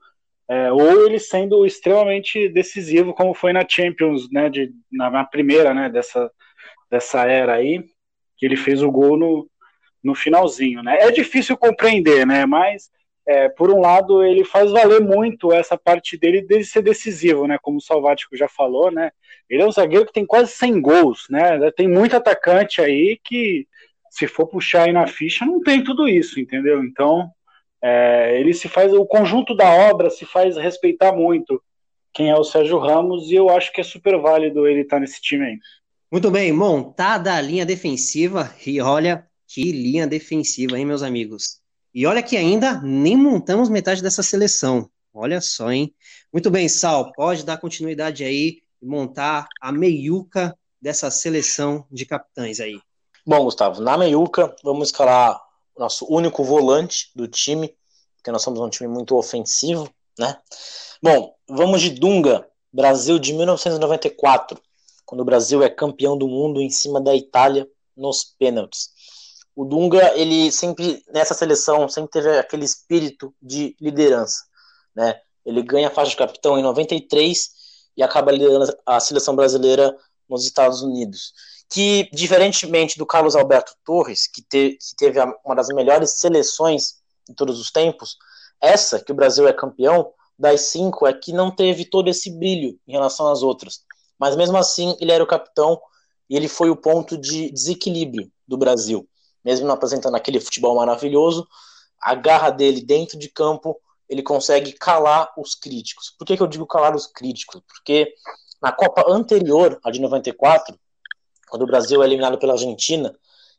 é, 0.48 0.70
ou 0.72 1.06
ele 1.06 1.18
sendo 1.18 1.64
extremamente 1.66 2.48
decisivo, 2.50 3.14
como 3.14 3.32
foi 3.34 3.52
na 3.52 3.64
Champions, 3.68 4.30
né, 4.30 4.50
de, 4.50 4.72
na, 4.92 5.10
na, 5.10 5.24
primeira, 5.24 5.72
né, 5.74 5.88
dessa, 5.88 6.30
dessa 6.90 7.24
era 7.26 7.54
aí, 7.54 7.82
que 8.36 8.46
ele 8.46 8.56
fez 8.56 8.82
o 8.82 8.90
gol 8.90 9.16
no, 9.18 9.50
no 10.02 10.14
finalzinho, 10.14 10.82
né. 10.82 10.98
É 11.00 11.10
difícil 11.10 11.56
compreender, 11.56 12.26
né, 12.26 12.44
mas 12.46 12.90
é, 13.26 13.48
por 13.48 13.70
um 13.70 13.80
lado 13.80 14.22
ele 14.22 14.44
faz 14.44 14.70
valer 14.70 15.00
muito 15.00 15.52
essa 15.52 15.78
parte 15.78 16.16
dele 16.16 16.42
de 16.42 16.64
ser 16.64 16.82
decisivo, 16.82 17.46
né, 17.46 17.58
como 17.60 17.78
o 17.78 17.80
Salvático 17.80 18.36
já 18.36 18.48
falou, 18.48 18.90
né, 18.90 19.10
ele 19.48 19.62
é 19.62 19.66
um 19.66 19.72
zagueiro 19.72 20.06
que 20.06 20.12
tem 20.12 20.26
quase 20.26 20.52
100 20.52 20.80
gols, 20.80 21.26
né, 21.30 21.70
tem 21.72 21.88
muito 21.88 22.16
atacante 22.16 22.80
aí 22.80 23.18
que 23.22 23.66
se 24.10 24.28
for 24.28 24.46
puxar 24.46 24.84
aí 24.84 24.92
na 24.92 25.06
ficha 25.06 25.44
não 25.44 25.60
tem 25.60 25.82
tudo 25.82 26.06
isso, 26.06 26.38
entendeu? 26.38 26.84
Então 26.84 27.28
é, 27.82 28.38
ele 28.40 28.54
se 28.54 28.68
faz, 28.68 28.92
o 28.92 29.04
conjunto 29.04 29.54
da 29.54 29.68
obra 29.90 30.08
se 30.08 30.24
faz 30.24 30.56
respeitar 30.56 31.12
muito 31.12 31.60
quem 32.12 32.30
é 32.30 32.34
o 32.36 32.44
Sérgio 32.44 32.78
Ramos 32.78 33.30
e 33.30 33.34
eu 33.34 33.50
acho 33.50 33.72
que 33.72 33.80
é 33.80 33.84
super 33.84 34.16
válido 34.18 34.68
ele 34.68 34.82
estar 34.82 34.96
tá 34.96 35.00
nesse 35.00 35.20
time 35.20 35.44
aí. 35.44 35.58
Muito 36.10 36.30
bem, 36.30 36.52
montada 36.52 37.34
a 37.34 37.40
linha 37.40 37.66
defensiva 37.66 38.54
e 38.64 38.80
olha 38.80 39.26
que 39.48 39.72
linha 39.72 40.06
defensiva, 40.06 40.78
hein, 40.78 40.86
meus 40.86 41.02
amigos? 41.02 41.60
E 41.94 42.06
olha 42.06 42.22
que 42.22 42.36
ainda 42.36 42.80
nem 42.80 43.16
montamos 43.16 43.68
metade 43.68 44.02
dessa 44.02 44.22
seleção. 44.22 44.90
Olha 45.12 45.40
só, 45.40 45.70
hein? 45.70 45.94
Muito 46.32 46.50
bem, 46.50 46.68
Sal, 46.68 47.12
pode 47.12 47.44
dar 47.44 47.58
continuidade 47.58 48.24
aí 48.24 48.62
e 48.82 48.86
montar 48.86 49.46
a 49.60 49.70
meiuca 49.70 50.58
dessa 50.82 51.08
seleção 51.10 51.86
de 51.90 52.04
capitães 52.04 52.58
aí. 52.58 52.80
Bom, 53.24 53.44
Gustavo, 53.44 53.80
na 53.80 53.96
meiuca 53.96 54.54
vamos 54.62 54.88
escalar 54.88 55.40
nosso 55.78 56.04
único 56.10 56.42
volante 56.42 57.10
do 57.14 57.28
time, 57.28 57.74
porque 58.16 58.32
nós 58.32 58.42
somos 58.42 58.60
um 58.60 58.68
time 58.68 58.88
muito 58.88 59.16
ofensivo, 59.16 59.88
né? 60.18 60.36
Bom, 61.02 61.34
vamos 61.48 61.80
de 61.80 61.90
Dunga, 61.90 62.46
Brasil 62.72 63.18
de 63.18 63.32
1994, 63.32 64.60
quando 65.06 65.20
o 65.20 65.24
Brasil 65.24 65.62
é 65.62 65.70
campeão 65.70 66.18
do 66.18 66.26
mundo 66.26 66.60
em 66.60 66.70
cima 66.70 67.00
da 67.00 67.14
Itália 67.14 67.68
nos 67.96 68.24
pênaltis. 68.24 68.93
O 69.54 69.64
Dunga, 69.64 70.16
ele 70.16 70.50
sempre, 70.50 71.02
nessa 71.12 71.34
seleção, 71.34 71.88
sempre 71.88 72.10
teve 72.10 72.38
aquele 72.38 72.64
espírito 72.64 73.34
de 73.40 73.76
liderança, 73.80 74.44
né? 74.94 75.20
Ele 75.44 75.62
ganha 75.62 75.88
a 75.88 75.90
faixa 75.90 76.10
de 76.10 76.16
capitão 76.16 76.58
em 76.58 76.62
93 76.62 77.50
e 77.96 78.02
acaba 78.02 78.32
liderando 78.32 78.74
a 78.84 78.98
seleção 78.98 79.36
brasileira 79.36 79.96
nos 80.28 80.44
Estados 80.44 80.82
Unidos 80.82 81.32
que, 81.74 82.08
diferentemente 82.12 82.96
do 82.96 83.04
Carlos 83.04 83.34
Alberto 83.34 83.72
Torres, 83.84 84.26
que, 84.26 84.42
te, 84.42 84.78
que 84.78 84.96
teve 84.96 85.18
uma 85.44 85.56
das 85.56 85.68
melhores 85.68 86.12
seleções 86.18 87.02
de 87.28 87.34
todos 87.34 87.58
os 87.58 87.70
tempos, 87.70 88.16
essa, 88.60 89.02
que 89.02 89.10
o 89.10 89.14
Brasil 89.14 89.48
é 89.48 89.52
campeão, 89.52 90.12
das 90.38 90.62
cinco, 90.62 91.06
é 91.06 91.12
que 91.12 91.32
não 91.32 91.50
teve 91.50 91.84
todo 91.84 92.08
esse 92.08 92.30
brilho 92.30 92.78
em 92.86 92.92
relação 92.92 93.28
às 93.28 93.42
outras. 93.42 93.80
Mas 94.18 94.36
mesmo 94.36 94.56
assim, 94.56 94.96
ele 95.00 95.12
era 95.12 95.22
o 95.22 95.26
capitão 95.26 95.80
e 96.28 96.36
ele 96.36 96.48
foi 96.48 96.70
o 96.70 96.76
ponto 96.76 97.16
de 97.16 97.50
desequilíbrio 97.50 98.30
do 98.46 98.56
Brasil. 98.56 99.08
Mesmo 99.44 99.66
não 99.66 99.74
apresentando 99.74 100.14
aquele 100.14 100.40
futebol 100.40 100.76
maravilhoso, 100.76 101.46
a 102.00 102.14
garra 102.14 102.50
dele 102.50 102.80
dentro 102.80 103.18
de 103.18 103.28
campo, 103.28 103.78
ele 104.08 104.22
consegue 104.22 104.72
calar 104.72 105.32
os 105.36 105.54
críticos. 105.54 106.14
Por 106.18 106.26
que, 106.26 106.36
que 106.36 106.42
eu 106.42 106.46
digo 106.46 106.66
calar 106.66 106.94
os 106.94 107.06
críticos? 107.06 107.60
Porque 107.66 108.14
na 108.60 108.72
Copa 108.72 109.04
anterior, 109.08 109.78
a 109.84 109.90
de 109.90 110.00
94, 110.00 110.78
quando 111.48 111.62
o 111.62 111.66
Brasil 111.66 112.02
é 112.02 112.06
eliminado 112.06 112.38
pela 112.38 112.54
Argentina, 112.54 113.14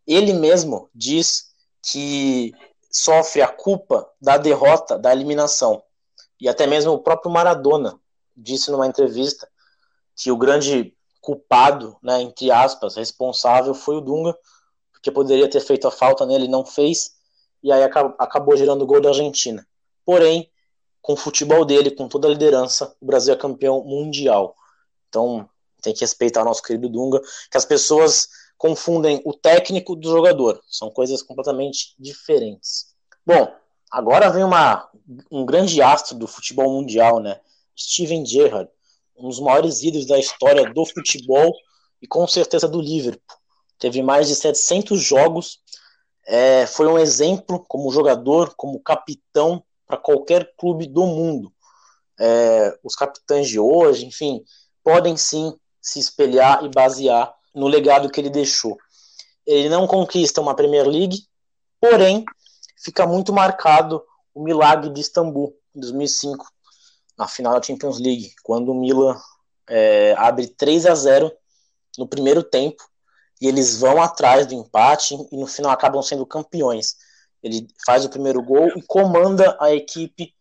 ele 0.05 0.33
mesmo 0.33 0.89
diz 0.93 1.53
que 1.81 2.53
sofre 2.91 3.41
a 3.41 3.47
culpa 3.47 4.09
da 4.21 4.37
derrota, 4.37 4.97
da 4.97 5.11
eliminação. 5.11 5.83
E 6.39 6.47
até 6.47 6.65
mesmo 6.67 6.93
o 6.93 6.99
próprio 6.99 7.31
Maradona 7.31 7.99
disse 8.35 8.71
numa 8.71 8.87
entrevista 8.87 9.47
que 10.15 10.31
o 10.31 10.37
grande 10.37 10.95
culpado, 11.21 11.97
né, 12.01 12.21
entre 12.21 12.51
aspas, 12.51 12.95
responsável 12.95 13.73
foi 13.73 13.97
o 13.97 14.01
Dunga, 14.01 14.37
porque 15.05 15.12
poderia 15.12 15.47
ter 15.47 15.62
feito 15.62 15.88
a 15.88 15.91
falta 15.91 16.25
nele, 16.25 16.47
não 16.47 16.65
fez, 16.65 17.12
e 17.62 17.71
aí 17.71 17.83
acabou 17.83 18.57
gerando 18.57 18.81
o 18.81 18.88
gol 18.88 19.00
da 19.00 19.09
Argentina. 19.09 19.65
Porém, 20.03 20.50
com 21.00 21.13
o 21.13 21.15
futebol 21.15 21.63
dele, 21.63 21.91
com 21.91 22.07
toda 22.07 22.27
a 22.27 22.31
liderança, 22.31 22.95
o 23.00 23.05
Brasil 23.05 23.31
é 23.31 23.38
campeão 23.38 23.83
mundial. 23.83 24.55
Então, 25.07 25.47
tem 25.79 25.93
que 25.93 26.01
respeitar 26.01 26.41
o 26.41 26.45
nosso 26.45 26.63
querido 26.63 26.89
Dunga, 26.89 27.21
que 27.51 27.55
as 27.55 27.65
pessoas 27.65 28.29
confundem 28.57 29.21
o 29.24 29.31
técnico 29.31 29.95
do 29.95 30.09
jogador. 30.09 30.59
São 30.67 30.89
coisas 30.89 31.21
completamente 31.21 31.93
diferentes. 32.00 32.95
Bom, 33.24 33.53
agora 33.91 34.31
vem 34.31 34.43
uma, 34.43 34.89
um 35.29 35.45
grande 35.45 35.83
astro 35.83 36.17
do 36.17 36.27
futebol 36.27 36.71
mundial, 36.71 37.19
né? 37.19 37.39
Steven 37.77 38.25
Gerrard, 38.25 38.71
um 39.15 39.29
dos 39.29 39.39
maiores 39.39 39.83
ídolos 39.83 40.07
da 40.07 40.17
história 40.17 40.74
do 40.74 40.83
futebol 40.83 41.53
e 42.01 42.07
com 42.07 42.27
certeza 42.27 42.67
do 42.67 42.81
Liverpool. 42.81 43.44
Teve 43.79 44.01
mais 44.01 44.27
de 44.27 44.36
700 44.36 45.01
jogos, 45.01 45.60
é, 46.25 46.65
foi 46.65 46.88
um 46.88 46.98
exemplo 46.98 47.63
como 47.67 47.91
jogador, 47.91 48.55
como 48.55 48.79
capitão 48.79 49.63
para 49.86 49.98
qualquer 49.98 50.53
clube 50.58 50.88
do 50.88 51.05
mundo. 51.05 51.53
É, 52.20 52.77
os 52.84 52.96
capitães 52.96 53.48
de 53.48 53.60
hoje, 53.60 54.05
enfim, 54.05 54.44
podem 54.84 55.15
sim 55.17 55.53
se 55.82 56.00
espelhar 56.00 56.63
e 56.63 56.70
basear 56.70 57.34
no 57.53 57.67
legado 57.67 58.10
que 58.10 58.20
ele 58.20 58.29
deixou. 58.29 58.77
Ele 59.46 59.70
não 59.70 59.86
conquista 59.86 60.41
uma 60.41 60.55
Premier 60.55 60.88
League, 60.88 61.27
porém 61.79 62.25
fica 62.84 63.05
muito 63.05 63.32
marcado 63.32 64.03
o 64.34 64.44
milagre 64.44 64.89
de 64.89 65.01
Istambul, 65.01 65.55
em 65.75 65.79
2005, 65.79 66.46
na 67.17 67.27
final 67.27 67.53
da 67.53 67.62
Champions 67.62 68.00
League, 68.00 68.34
quando 68.44 68.70
o 68.70 68.75
Milan 68.75 69.15
é, 69.67 70.15
abre 70.17 70.48
3 70.48 70.86
a 70.88 70.96
0 70.96 71.32
no 71.98 72.08
primeiro 72.08 72.44
tempo 72.44 72.84
e 73.41 73.47
eles 73.47 73.79
vão 73.79 74.01
atrás 74.01 74.47
do 74.47 74.53
empate 74.53 75.15
e 75.31 75.37
no 75.37 75.47
final 75.47 75.71
acabam 75.71 76.01
sendo 76.01 76.25
campeões. 76.25 76.95
Ele 77.43 77.67
faz 77.85 78.05
o 78.05 78.09
primeiro 78.09 78.41
gol 78.41 78.67
e 78.75 78.81
comanda 78.81 79.57
a 79.59 79.73
equipe 79.73 80.33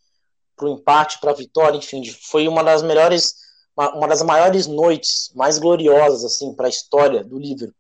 para 0.57 0.67
o 0.67 0.71
empate, 0.71 1.19
para 1.21 1.33
a 1.33 1.35
vitória, 1.35 1.77
enfim, 1.77 2.03
foi 2.31 2.47
uma 2.47 2.63
das 2.63 2.83
melhores 2.83 3.35
uma, 3.77 3.95
uma 3.95 4.09
das 4.09 4.23
maiores 4.23 4.67
noites 4.67 5.33
mais 5.35 5.59
gloriosas 5.59 6.25
assim 6.25 6.55
para 6.55 6.67
a 6.67 6.71
história 6.71 7.25
do 7.25 7.39
Liverpool. 7.39 7.75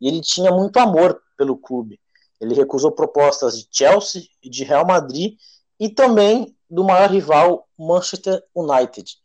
E 0.00 0.08
ele 0.08 0.20
tinha 0.20 0.50
muito 0.50 0.76
amor 0.78 1.20
pelo 1.36 1.56
clube. 1.56 2.00
Ele 2.40 2.54
recusou 2.54 2.92
propostas 2.92 3.58
de 3.58 3.68
Chelsea 3.70 4.22
de 4.42 4.64
Real 4.64 4.86
Madrid 4.86 5.36
e 5.78 5.88
também 5.88 6.54
do 6.68 6.84
maior 6.84 7.10
rival 7.10 7.68
Manchester 7.78 8.42
United. 8.54 9.16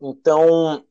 Então, 0.00 0.84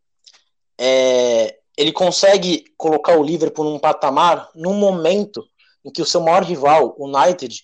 é, 0.78 1.59
ele 1.80 1.94
consegue 1.94 2.66
colocar 2.76 3.18
o 3.18 3.24
Liverpool 3.24 3.64
num 3.64 3.80
patamar 3.80 4.50
num 4.54 4.74
momento 4.74 5.42
em 5.86 5.90
que 5.90 6.02
o 6.02 6.06
seu 6.06 6.20
maior 6.20 6.44
rival, 6.44 6.94
United, 7.00 7.64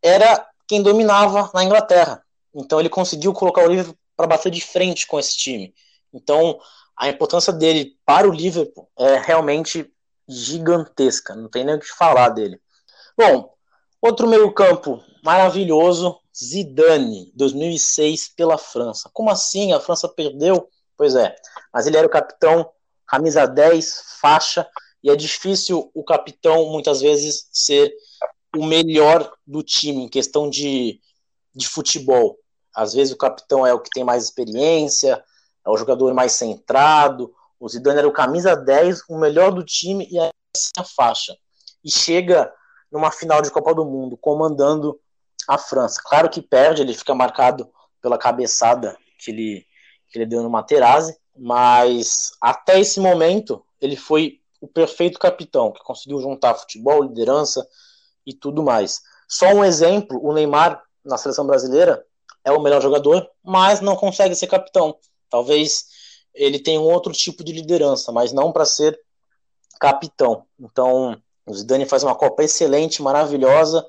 era 0.00 0.46
quem 0.68 0.80
dominava 0.80 1.50
na 1.52 1.64
Inglaterra. 1.64 2.22
Então 2.54 2.78
ele 2.78 2.88
conseguiu 2.88 3.32
colocar 3.32 3.64
o 3.64 3.68
Liverpool 3.68 3.98
para 4.16 4.28
bater 4.28 4.52
de 4.52 4.60
frente 4.60 5.04
com 5.04 5.18
esse 5.18 5.36
time. 5.36 5.74
Então, 6.14 6.60
a 6.96 7.08
importância 7.08 7.52
dele 7.52 7.96
para 8.06 8.28
o 8.28 8.30
Liverpool 8.30 8.88
é 8.96 9.18
realmente 9.18 9.92
gigantesca, 10.28 11.34
não 11.34 11.48
tem 11.48 11.64
nem 11.64 11.74
o 11.74 11.80
que 11.80 11.88
falar 11.88 12.28
dele. 12.28 12.60
Bom, 13.18 13.52
outro 14.00 14.28
meio-campo 14.28 15.02
maravilhoso, 15.24 16.20
Zidane, 16.32 17.32
2006 17.34 18.28
pela 18.28 18.56
França. 18.56 19.10
Como 19.12 19.28
assim? 19.28 19.72
A 19.72 19.80
França 19.80 20.08
perdeu? 20.08 20.68
Pois 20.96 21.16
é, 21.16 21.34
mas 21.74 21.88
ele 21.88 21.96
era 21.96 22.06
o 22.06 22.10
capitão, 22.10 22.70
camisa 23.10 23.44
10, 23.44 24.02
faixa, 24.20 24.64
e 25.02 25.10
é 25.10 25.16
difícil 25.16 25.90
o 25.92 26.04
capitão 26.04 26.70
muitas 26.70 27.00
vezes 27.00 27.48
ser 27.52 27.92
o 28.56 28.64
melhor 28.64 29.32
do 29.44 29.64
time 29.64 30.04
em 30.04 30.08
questão 30.08 30.48
de, 30.48 31.00
de 31.52 31.68
futebol. 31.68 32.38
Às 32.72 32.94
vezes 32.94 33.12
o 33.12 33.18
capitão 33.18 33.66
é 33.66 33.74
o 33.74 33.80
que 33.80 33.90
tem 33.90 34.04
mais 34.04 34.22
experiência, 34.22 35.22
é 35.66 35.70
o 35.70 35.76
jogador 35.76 36.14
mais 36.14 36.32
centrado. 36.32 37.34
O 37.58 37.68
Zidane 37.68 37.98
era 37.98 38.08
o 38.08 38.12
camisa 38.12 38.54
10, 38.54 39.02
o 39.08 39.18
melhor 39.18 39.50
do 39.50 39.64
time 39.64 40.06
e 40.08 40.16
essa 40.16 40.88
faixa. 40.96 41.36
E 41.84 41.90
chega 41.90 42.52
numa 42.92 43.10
final 43.10 43.42
de 43.42 43.50
Copa 43.50 43.74
do 43.74 43.84
Mundo, 43.84 44.16
comandando 44.16 45.00
a 45.48 45.58
França. 45.58 46.00
Claro 46.04 46.30
que 46.30 46.40
perde, 46.40 46.82
ele 46.82 46.94
fica 46.94 47.14
marcado 47.14 47.68
pela 48.00 48.16
cabeçada 48.16 48.96
que 49.18 49.32
ele, 49.32 49.66
que 50.08 50.18
ele 50.18 50.26
deu 50.26 50.42
no 50.42 50.50
Materazzi, 50.50 51.16
mas 51.40 52.32
até 52.38 52.78
esse 52.78 53.00
momento 53.00 53.64
ele 53.80 53.96
foi 53.96 54.40
o 54.60 54.68
perfeito 54.68 55.18
capitão, 55.18 55.72
que 55.72 55.82
conseguiu 55.82 56.20
juntar 56.20 56.54
futebol, 56.54 57.02
liderança 57.02 57.66
e 58.26 58.34
tudo 58.34 58.62
mais. 58.62 59.00
Só 59.26 59.46
um 59.46 59.64
exemplo, 59.64 60.20
o 60.22 60.34
Neymar 60.34 60.82
na 61.02 61.16
seleção 61.16 61.46
brasileira 61.46 62.04
é 62.44 62.52
o 62.52 62.60
melhor 62.60 62.82
jogador, 62.82 63.26
mas 63.42 63.80
não 63.80 63.96
consegue 63.96 64.34
ser 64.34 64.48
capitão. 64.48 64.98
Talvez 65.30 65.86
ele 66.34 66.58
tenha 66.58 66.78
um 66.78 66.84
outro 66.84 67.10
tipo 67.10 67.42
de 67.42 67.52
liderança, 67.52 68.12
mas 68.12 68.34
não 68.34 68.52
para 68.52 68.66
ser 68.66 69.00
capitão. 69.80 70.44
Então, 70.58 71.18
o 71.46 71.54
Zidane 71.54 71.86
faz 71.86 72.02
uma 72.02 72.14
Copa 72.14 72.44
excelente, 72.44 73.00
maravilhosa. 73.00 73.86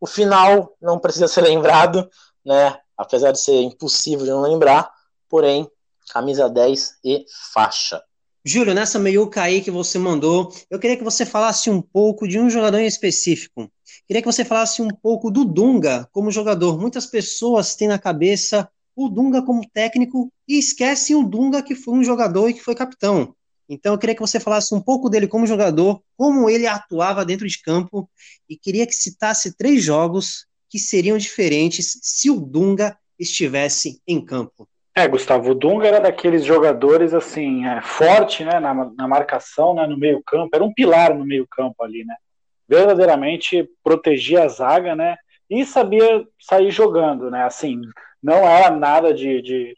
O 0.00 0.06
final 0.06 0.76
não 0.80 1.00
precisa 1.00 1.26
ser 1.28 1.40
lembrado, 1.40 2.08
né? 2.44 2.78
apesar 2.96 3.32
de 3.32 3.40
ser 3.40 3.60
impossível 3.62 4.24
de 4.24 4.30
não 4.30 4.42
lembrar, 4.42 4.88
porém, 5.28 5.68
camisa 6.10 6.48
10 6.48 6.98
e 7.04 7.24
faixa. 7.52 8.02
Júlio, 8.46 8.74
nessa 8.74 8.98
meiuca 8.98 9.42
aí 9.42 9.62
que 9.62 9.70
você 9.70 9.98
mandou, 9.98 10.52
eu 10.68 10.78
queria 10.78 10.98
que 10.98 11.04
você 11.04 11.24
falasse 11.24 11.70
um 11.70 11.80
pouco 11.80 12.28
de 12.28 12.38
um 12.38 12.50
jogador 12.50 12.78
em 12.78 12.86
específico. 12.86 13.72
Queria 14.06 14.20
que 14.20 14.30
você 14.30 14.44
falasse 14.44 14.82
um 14.82 14.88
pouco 14.88 15.30
do 15.30 15.46
Dunga 15.46 16.06
como 16.12 16.30
jogador. 16.30 16.78
Muitas 16.78 17.06
pessoas 17.06 17.74
têm 17.74 17.88
na 17.88 17.98
cabeça 17.98 18.68
o 18.94 19.08
Dunga 19.08 19.42
como 19.42 19.66
técnico 19.70 20.30
e 20.46 20.58
esquecem 20.58 21.16
o 21.16 21.24
Dunga 21.24 21.62
que 21.62 21.74
foi 21.74 21.94
um 21.94 22.04
jogador 22.04 22.48
e 22.48 22.54
que 22.54 22.60
foi 22.60 22.74
capitão. 22.74 23.34
Então 23.66 23.94
eu 23.94 23.98
queria 23.98 24.14
que 24.14 24.20
você 24.20 24.38
falasse 24.38 24.74
um 24.74 24.80
pouco 24.80 25.08
dele 25.08 25.26
como 25.26 25.46
jogador, 25.46 26.02
como 26.16 26.50
ele 26.50 26.66
atuava 26.66 27.24
dentro 27.24 27.48
de 27.48 27.62
campo 27.62 28.10
e 28.48 28.58
queria 28.58 28.86
que 28.86 28.92
citasse 28.92 29.56
três 29.56 29.82
jogos 29.82 30.46
que 30.68 30.78
seriam 30.78 31.16
diferentes 31.16 31.98
se 32.02 32.30
o 32.30 32.38
Dunga 32.38 32.96
estivesse 33.18 34.02
em 34.06 34.22
campo. 34.22 34.68
É, 34.96 35.08
Gustavo, 35.08 35.50
o 35.50 35.54
Dunga 35.56 35.88
era 35.88 35.98
daqueles 35.98 36.44
jogadores 36.44 37.12
assim, 37.12 37.66
é, 37.66 37.82
forte 37.82 38.44
né, 38.44 38.60
na, 38.60 38.72
na 38.72 39.08
marcação, 39.08 39.74
né, 39.74 39.88
no 39.88 39.98
meio 39.98 40.22
campo, 40.22 40.54
era 40.54 40.62
um 40.62 40.72
pilar 40.72 41.12
no 41.12 41.26
meio 41.26 41.48
campo 41.48 41.82
ali, 41.82 42.04
né? 42.04 42.14
Verdadeiramente 42.68 43.68
protegia 43.82 44.44
a 44.44 44.48
zaga, 44.48 44.94
né? 44.94 45.16
E 45.50 45.64
sabia 45.64 46.24
sair 46.40 46.70
jogando, 46.70 47.28
né? 47.28 47.42
Assim, 47.42 47.80
não 48.22 48.48
era 48.48 48.70
nada 48.70 49.12
de, 49.12 49.42
de, 49.42 49.76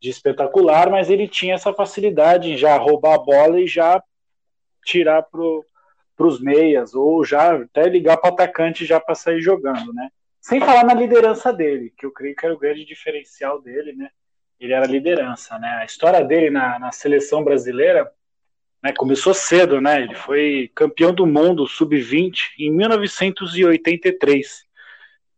de 0.00 0.10
espetacular, 0.10 0.88
mas 0.88 1.10
ele 1.10 1.26
tinha 1.26 1.54
essa 1.54 1.72
facilidade 1.72 2.52
em 2.52 2.56
já 2.56 2.76
roubar 2.76 3.14
a 3.14 3.18
bola 3.18 3.60
e 3.60 3.66
já 3.66 4.00
tirar 4.84 5.24
para 5.24 5.40
os 6.24 6.40
meias, 6.40 6.94
ou 6.94 7.24
já 7.24 7.56
até 7.56 7.88
ligar 7.88 8.16
para 8.16 8.30
o 8.30 8.34
atacante 8.34 8.86
já 8.86 9.00
para 9.00 9.16
sair 9.16 9.40
jogando, 9.40 9.92
né? 9.92 10.08
Sem 10.40 10.60
falar 10.60 10.84
na 10.84 10.94
liderança 10.94 11.52
dele, 11.52 11.92
que 11.98 12.06
eu 12.06 12.12
creio 12.12 12.36
que 12.36 12.46
era 12.46 12.54
o 12.54 12.58
grande 12.58 12.84
diferencial 12.84 13.60
dele, 13.60 13.92
né? 13.92 14.08
Ele 14.64 14.72
era 14.72 14.86
liderança, 14.86 15.58
né? 15.58 15.68
A 15.80 15.84
história 15.84 16.24
dele 16.24 16.48
na, 16.48 16.78
na 16.78 16.92
seleção 16.92 17.42
brasileira 17.42 18.10
né, 18.82 18.92
começou 18.92 19.34
cedo, 19.34 19.80
né? 19.80 20.02
Ele 20.02 20.14
foi 20.14 20.70
campeão 20.74 21.12
do 21.12 21.26
mundo 21.26 21.66
sub-20 21.66 22.52
em 22.58 22.70
1983, 22.70 24.64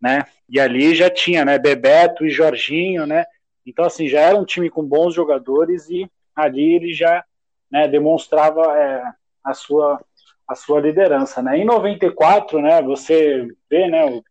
né? 0.01 0.27
E 0.49 0.61
ali 0.61 0.95
já 0.95 1.09
tinha, 1.09 1.45
né? 1.45 1.59
Bebeto 1.59 2.27
e 2.27 2.31
Jorginho, 2.31 3.07
né? 3.07 3.25
Então 3.67 3.85
assim 3.85 4.09
já 4.09 4.21
era 4.21 4.37
um 4.37 4.45
time 4.45 4.69
com 4.69 4.85
bons 4.85 5.15
jogadores 5.15 5.89
e 5.89 6.11
ali 6.37 6.75
ele 6.75 6.93
já 6.93 7.25
né, 7.71 7.89
demonstrava 7.89 8.77
é, 8.79 9.03
a 9.43 9.55
sua 9.55 10.01
a 10.47 10.55
sua 10.55 10.79
liderança, 10.79 11.43
né? 11.43 11.57
Em 11.57 11.65
94, 11.65 12.61
né? 12.61 12.83
Você 12.83 13.49
vê, 13.71 13.89
né? 13.89 14.23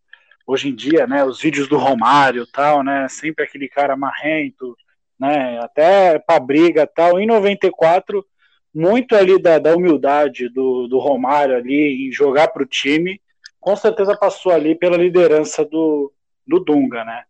Hoje 0.46 0.70
em 0.70 0.76
dia, 0.76 1.08
né? 1.08 1.24
Os 1.24 1.42
vídeos 1.42 1.68
do 1.68 1.78
Romário, 1.78 2.46
tal, 2.46 2.84
né? 2.84 3.08
Sempre 3.10 3.44
aquele 3.44 3.68
cara 3.68 3.98
marrento, 3.98 4.78
né? 5.24 5.58
Até 5.60 6.20
para 6.20 6.38
briga 6.38 6.86
tal. 6.86 7.18
Em 7.18 7.26
94, 7.26 8.26
muito 8.76 9.16
ali 9.16 9.42
da, 9.42 9.58
da 9.58 9.74
humildade 9.74 10.50
do, 10.50 10.86
do 10.90 11.00
Romário 11.00 11.56
ali 11.56 12.08
em 12.08 12.12
jogar 12.12 12.50
para 12.50 12.64
o 12.64 12.68
time, 12.68 13.22
com 13.58 13.74
certeza 13.74 14.18
passou 14.18 14.52
ali 14.52 14.76
pela 14.76 14.98
liderança 14.98 15.64
do, 15.64 16.12
do 16.46 16.60
Dunga, 16.60 17.06
né? 17.06 17.24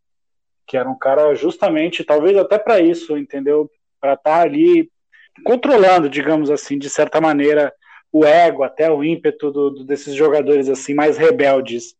Que 0.65 0.75
era 0.75 0.89
um 0.89 0.97
cara 0.97 1.35
justamente, 1.35 2.03
talvez 2.03 2.35
até 2.35 2.57
para 2.57 2.79
isso, 2.79 3.15
entendeu? 3.15 3.69
Para 4.01 4.13
estar 4.13 4.37
tá 4.37 4.41
ali 4.41 4.89
controlando, 5.45 6.09
digamos 6.09 6.49
assim, 6.49 6.79
de 6.79 6.89
certa 6.89 7.21
maneira, 7.21 7.71
o 8.11 8.25
ego, 8.25 8.63
até 8.63 8.89
o 8.89 9.03
ímpeto 9.03 9.51
do, 9.51 9.69
do, 9.69 9.83
desses 9.83 10.15
jogadores 10.15 10.67
assim 10.67 10.95
mais 10.95 11.15
rebeldes, 11.15 11.95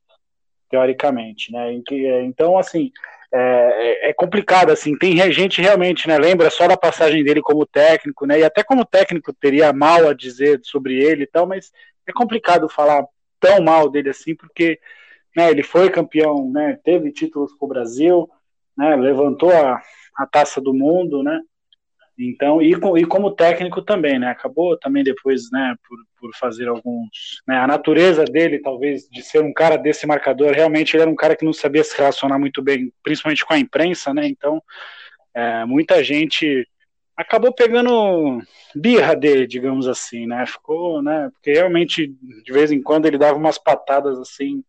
teoricamente, 0.71 1.51
né? 1.51 1.71
Então, 2.23 2.57
assim, 2.57 2.91
é, 3.35 4.09
é, 4.09 4.13
complicado, 4.13 4.71
assim, 4.71 4.95
tem 4.95 5.17
gente 5.31 5.59
realmente, 5.59 6.07
né, 6.07 6.17
lembra 6.19 6.51
só 6.51 6.67
da 6.67 6.77
passagem 6.77 7.23
dele 7.23 7.41
como 7.41 7.65
técnico, 7.65 8.27
né, 8.27 8.39
e 8.39 8.43
até 8.43 8.63
como 8.63 8.85
técnico 8.85 9.33
teria 9.33 9.73
mal 9.73 10.07
a 10.07 10.13
dizer 10.13 10.59
sobre 10.61 11.03
ele 11.03 11.23
e 11.23 11.27
tal, 11.27 11.47
mas 11.47 11.71
é 12.07 12.13
complicado 12.13 12.69
falar 12.69 13.03
tão 13.39 13.59
mal 13.61 13.89
dele 13.89 14.09
assim, 14.09 14.35
porque, 14.35 14.79
né, 15.35 15.49
ele 15.49 15.63
foi 15.63 15.89
campeão, 15.89 16.51
né, 16.51 16.77
teve 16.83 17.11
títulos 17.11 17.51
com 17.53 17.65
o 17.65 17.69
Brasil, 17.69 18.29
né, 18.77 18.95
levantou 18.95 19.51
a, 19.51 19.81
a 20.15 20.27
taça 20.27 20.61
do 20.61 20.73
mundo, 20.73 21.23
né, 21.23 21.41
então, 22.17 22.61
e, 22.61 22.71
e 22.71 23.05
como 23.05 23.31
técnico 23.31 23.81
também, 23.81 24.19
né? 24.19 24.29
Acabou 24.29 24.77
também 24.77 25.03
depois, 25.03 25.49
né, 25.51 25.75
por, 25.87 25.97
por 26.19 26.35
fazer 26.35 26.67
alguns. 26.67 27.41
Né, 27.47 27.57
a 27.57 27.65
natureza 27.65 28.23
dele, 28.23 28.59
talvez, 28.59 29.07
de 29.09 29.23
ser 29.23 29.41
um 29.41 29.51
cara 29.51 29.77
desse 29.77 30.05
marcador, 30.05 30.51
realmente 30.51 30.95
ele 30.95 31.01
era 31.01 31.11
um 31.11 31.15
cara 31.15 31.35
que 31.35 31.45
não 31.45 31.53
sabia 31.53 31.83
se 31.83 31.97
relacionar 31.97 32.37
muito 32.37 32.61
bem, 32.61 32.93
principalmente 33.01 33.45
com 33.45 33.53
a 33.53 33.59
imprensa, 33.59 34.13
né? 34.13 34.27
Então, 34.27 34.61
é, 35.33 35.65
muita 35.65 36.03
gente 36.03 36.67
acabou 37.17 37.53
pegando 37.53 38.41
birra 38.75 39.15
dele, 39.15 39.47
digamos 39.47 39.87
assim, 39.87 40.27
né? 40.27 40.45
Ficou, 40.45 41.01
né? 41.01 41.29
Porque 41.33 41.51
realmente, 41.53 42.07
de 42.43 42.51
vez 42.51 42.71
em 42.71 42.81
quando, 42.81 43.07
ele 43.07 43.17
dava 43.17 43.37
umas 43.37 43.57
patadas 43.57 44.19
assim, 44.19 44.63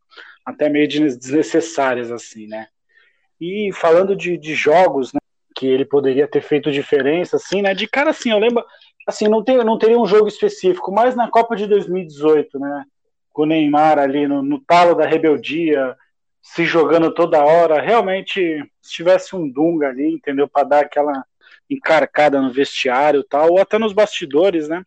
até 0.44 0.68
meio 0.68 0.88
desnecessárias, 0.88 2.11
assim, 2.11 2.46
né? 2.46 2.68
E 3.40 3.70
falando 3.72 4.16
de, 4.16 4.38
de 4.38 4.54
jogos, 4.54 5.12
né? 5.12 5.20
Que 5.55 5.67
ele 5.67 5.85
poderia 5.85 6.27
ter 6.27 6.43
feito 6.43 6.73
diferença, 6.73 7.37
assim, 7.37 7.62
né? 7.62 7.75
De 7.75 7.87
cara, 7.87 8.11
assim, 8.11 8.31
eu 8.31 8.38
lembro, 8.38 8.64
assim, 9.07 9.29
não, 9.29 9.43
tem, 9.43 9.57
não 9.59 9.79
teria 9.79 9.99
um 9.99 10.07
jogo 10.07 10.27
específico, 10.27 10.93
mas 10.93 11.14
na 11.14 11.31
Copa 11.31 11.55
de 11.55 11.67
2018, 11.67 12.59
né? 12.59 12.85
Com 13.33 13.43
o 13.43 13.47
Neymar 13.47 13.99
ali 13.99 14.27
no, 14.27 14.43
no 14.43 14.61
talo 14.61 14.95
da 14.95 15.07
rebeldia, 15.07 15.97
se 16.43 16.64
jogando 16.64 17.12
toda 17.12 17.45
hora, 17.45 17.81
realmente, 17.81 18.62
se 18.83 18.93
tivesse 18.93 19.35
um 19.35 19.49
Dunga 19.49 19.88
ali, 19.88 20.12
entendeu? 20.12 20.49
Para 20.49 20.69
dar 20.69 20.81
aquela 20.81 21.25
encarcada 21.71 22.40
no 22.40 22.53
vestiário 22.53 23.25
tal, 23.25 23.53
ou 23.53 23.61
até 23.61 23.79
nos 23.79 23.93
bastidores, 23.93 24.69
né? 24.69 24.85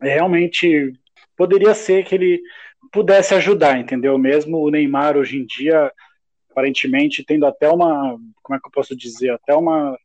Realmente 0.00 0.92
poderia 1.36 1.74
ser 1.74 2.04
que 2.04 2.14
ele 2.14 2.40
pudesse 2.90 3.34
ajudar, 3.34 3.78
entendeu? 3.78 4.18
Mesmo 4.18 4.58
o 4.58 4.70
Neymar 4.70 5.16
hoje 5.16 5.38
em 5.38 5.46
dia, 5.46 5.92
aparentemente, 6.50 7.24
tendo 7.24 7.46
até 7.46 7.68
uma, 7.68 8.18
como 8.42 8.56
é 8.56 8.60
que 8.60 8.66
eu 8.66 8.72
posso 8.72 8.96
dizer, 8.96 9.30
até 9.30 9.54
uma 9.54 9.96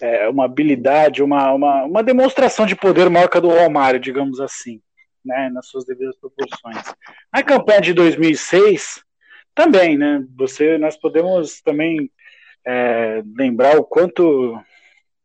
é, 0.00 0.28
uma 0.28 0.44
habilidade, 0.44 1.22
uma, 1.22 1.52
uma, 1.52 1.84
uma 1.84 2.02
demonstração 2.02 2.66
de 2.66 2.76
poder 2.76 3.08
maior 3.08 3.28
que 3.28 3.38
a 3.38 3.40
do 3.40 3.48
Romário, 3.48 4.00
digamos 4.00 4.40
assim, 4.40 4.80
né, 5.24 5.50
nas 5.52 5.68
suas 5.68 5.84
devidas 5.84 6.16
proporções. 6.16 6.94
Na 7.32 7.42
campanha 7.42 7.80
de 7.80 7.92
2006, 7.92 9.02
também, 9.54 9.98
né, 9.98 10.24
você, 10.36 10.78
nós 10.78 10.96
podemos 10.96 11.60
também 11.62 12.10
é, 12.66 13.22
lembrar 13.36 13.76
o 13.76 13.84
quanto 13.84 14.58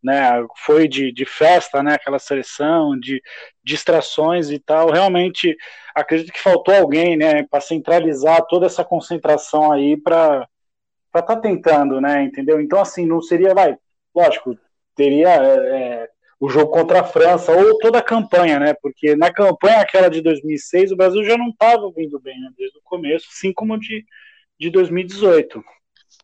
né, 0.03 0.45
foi 0.57 0.87
de, 0.87 1.11
de 1.13 1.25
festa, 1.25 1.81
né, 1.81 1.93
aquela 1.93 2.19
seleção, 2.19 2.99
de 2.99 3.21
distrações 3.63 4.49
e 4.49 4.59
tal. 4.59 4.91
Realmente, 4.91 5.55
acredito 5.95 6.33
que 6.33 6.41
faltou 6.41 6.75
alguém, 6.75 7.15
né, 7.15 7.43
para 7.43 7.61
centralizar 7.61 8.45
toda 8.47 8.65
essa 8.65 8.83
concentração 8.83 9.71
aí 9.71 9.95
para 9.95 10.47
para 11.11 11.21
estar 11.21 11.35
tá 11.35 11.41
tentando, 11.41 12.01
né, 12.01 12.23
entendeu? 12.23 12.59
Então, 12.59 12.81
assim, 12.81 13.05
não 13.05 13.21
seria, 13.21 13.53
vai, 13.53 13.77
lógico, 14.15 14.57
teria 14.95 15.29
é, 15.29 16.03
é, 16.03 16.09
o 16.39 16.49
jogo 16.49 16.71
contra 16.71 17.01
a 17.01 17.03
França 17.03 17.51
ou 17.51 17.77
toda 17.77 17.99
a 17.99 18.03
campanha, 18.03 18.59
né? 18.59 18.73
Porque 18.81 19.15
na 19.15 19.31
campanha 19.31 19.81
aquela 19.81 20.09
de 20.09 20.21
2006 20.21 20.91
o 20.91 20.95
Brasil 20.95 21.23
já 21.23 21.37
não 21.37 21.49
estava 21.49 21.91
vindo 21.95 22.19
bem 22.19 22.39
né? 22.39 22.49
desde 22.57 22.77
o 22.77 22.81
começo, 22.83 23.27
assim 23.31 23.53
como 23.53 23.79
de, 23.79 24.05
de 24.59 24.69
2018. 24.69 25.63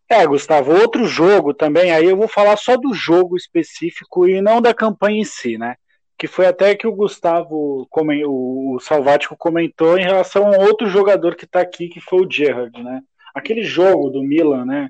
É, 0.09 0.25
Gustavo, 0.25 0.73
outro 0.73 1.05
jogo 1.05 1.53
também, 1.53 1.91
aí 1.91 2.05
eu 2.05 2.17
vou 2.17 2.27
falar 2.27 2.57
só 2.57 2.75
do 2.75 2.93
jogo 2.93 3.37
específico 3.37 4.27
e 4.27 4.41
não 4.41 4.59
da 4.59 4.73
campanha 4.73 5.21
em 5.21 5.23
si, 5.23 5.57
né? 5.57 5.75
Que 6.17 6.27
foi 6.27 6.47
até 6.47 6.75
que 6.75 6.87
o 6.87 6.91
Gustavo, 6.91 7.87
o 7.89 8.79
Salvático 8.81 9.37
comentou 9.37 9.97
em 9.97 10.03
relação 10.03 10.47
a 10.47 10.57
outro 10.57 10.87
jogador 10.87 11.35
que 11.35 11.45
está 11.45 11.61
aqui, 11.61 11.87
que 11.87 12.01
foi 12.01 12.25
o 12.25 12.29
Gerrard, 12.29 12.81
né? 12.83 13.01
Aquele 13.33 13.63
jogo 13.63 14.09
do 14.09 14.23
Milan, 14.23 14.65
né? 14.65 14.89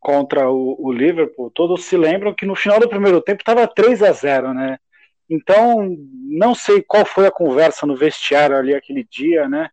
Contra 0.00 0.50
o, 0.50 0.76
o, 0.78 0.92
Liverpool, 0.92 1.50
todos 1.50 1.84
se 1.84 1.96
lembram 1.96 2.34
que 2.34 2.46
no 2.46 2.54
final 2.54 2.78
do 2.78 2.88
primeiro 2.88 3.20
tempo 3.20 3.42
estava 3.42 3.66
3 3.66 4.02
a 4.02 4.12
0 4.12 4.54
né? 4.54 4.78
Então, 5.28 5.94
não 6.24 6.54
sei 6.54 6.82
qual 6.82 7.04
foi 7.04 7.26
a 7.26 7.32
conversa 7.32 7.86
no 7.86 7.96
vestiário 7.96 8.56
ali 8.56 8.74
aquele 8.74 9.04
dia, 9.04 9.48
né? 9.48 9.68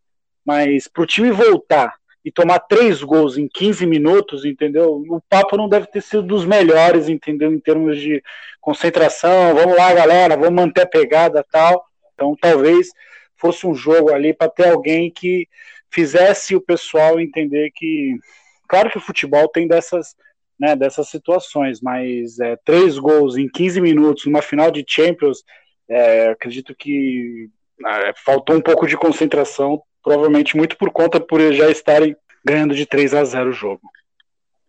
Mas 0.45 0.87
para 0.87 1.03
o 1.03 1.07
time 1.07 1.31
voltar 1.31 1.95
e 2.23 2.31
tomar 2.31 2.59
três 2.59 3.03
gols 3.03 3.37
em 3.37 3.47
15 3.47 3.85
minutos, 3.85 4.43
entendeu? 4.45 4.95
O 5.07 5.21
papo 5.29 5.55
não 5.55 5.69
deve 5.69 5.85
ter 5.87 6.01
sido 6.01 6.23
dos 6.23 6.43
melhores, 6.43 7.07
entendeu? 7.07 7.53
Em 7.53 7.59
termos 7.59 7.99
de 7.99 8.21
concentração, 8.59 9.53
vamos 9.53 9.77
lá, 9.77 9.93
galera, 9.93 10.35
vamos 10.35 10.55
manter 10.55 10.81
a 10.81 10.87
pegada 10.87 11.45
tal. 11.49 11.85
Então, 12.13 12.35
talvez 12.39 12.89
fosse 13.37 13.67
um 13.67 13.75
jogo 13.75 14.11
ali 14.11 14.33
para 14.33 14.49
ter 14.49 14.69
alguém 14.69 15.11
que 15.11 15.47
fizesse 15.89 16.55
o 16.55 16.61
pessoal 16.61 17.19
entender 17.19 17.71
que 17.73 18.17
Claro 18.67 18.89
que 18.89 18.97
o 18.97 19.01
futebol 19.01 19.47
tem 19.47 19.67
dessas, 19.67 20.15
né, 20.59 20.75
dessas 20.75 21.09
situações, 21.09 21.81
mas 21.81 22.39
é, 22.39 22.55
três 22.63 22.97
gols 22.97 23.37
em 23.37 23.47
15 23.47 23.79
minutos 23.81 24.25
numa 24.25 24.41
final 24.41 24.71
de 24.71 24.83
Champions, 24.87 25.43
é, 25.89 26.29
acredito 26.29 26.75
que 26.75 27.49
é, 27.85 28.13
faltou 28.23 28.55
um 28.55 28.61
pouco 28.61 28.87
de 28.87 28.97
concentração, 28.97 29.81
provavelmente 30.03 30.55
muito 30.55 30.77
por 30.77 30.91
conta 30.91 31.19
por 31.19 31.41
já 31.53 31.69
estarem 31.69 32.15
ganhando 32.43 32.75
de 32.75 32.85
3 32.85 33.13
a 33.13 33.23
0 33.23 33.49
o 33.49 33.53
jogo. 33.53 33.81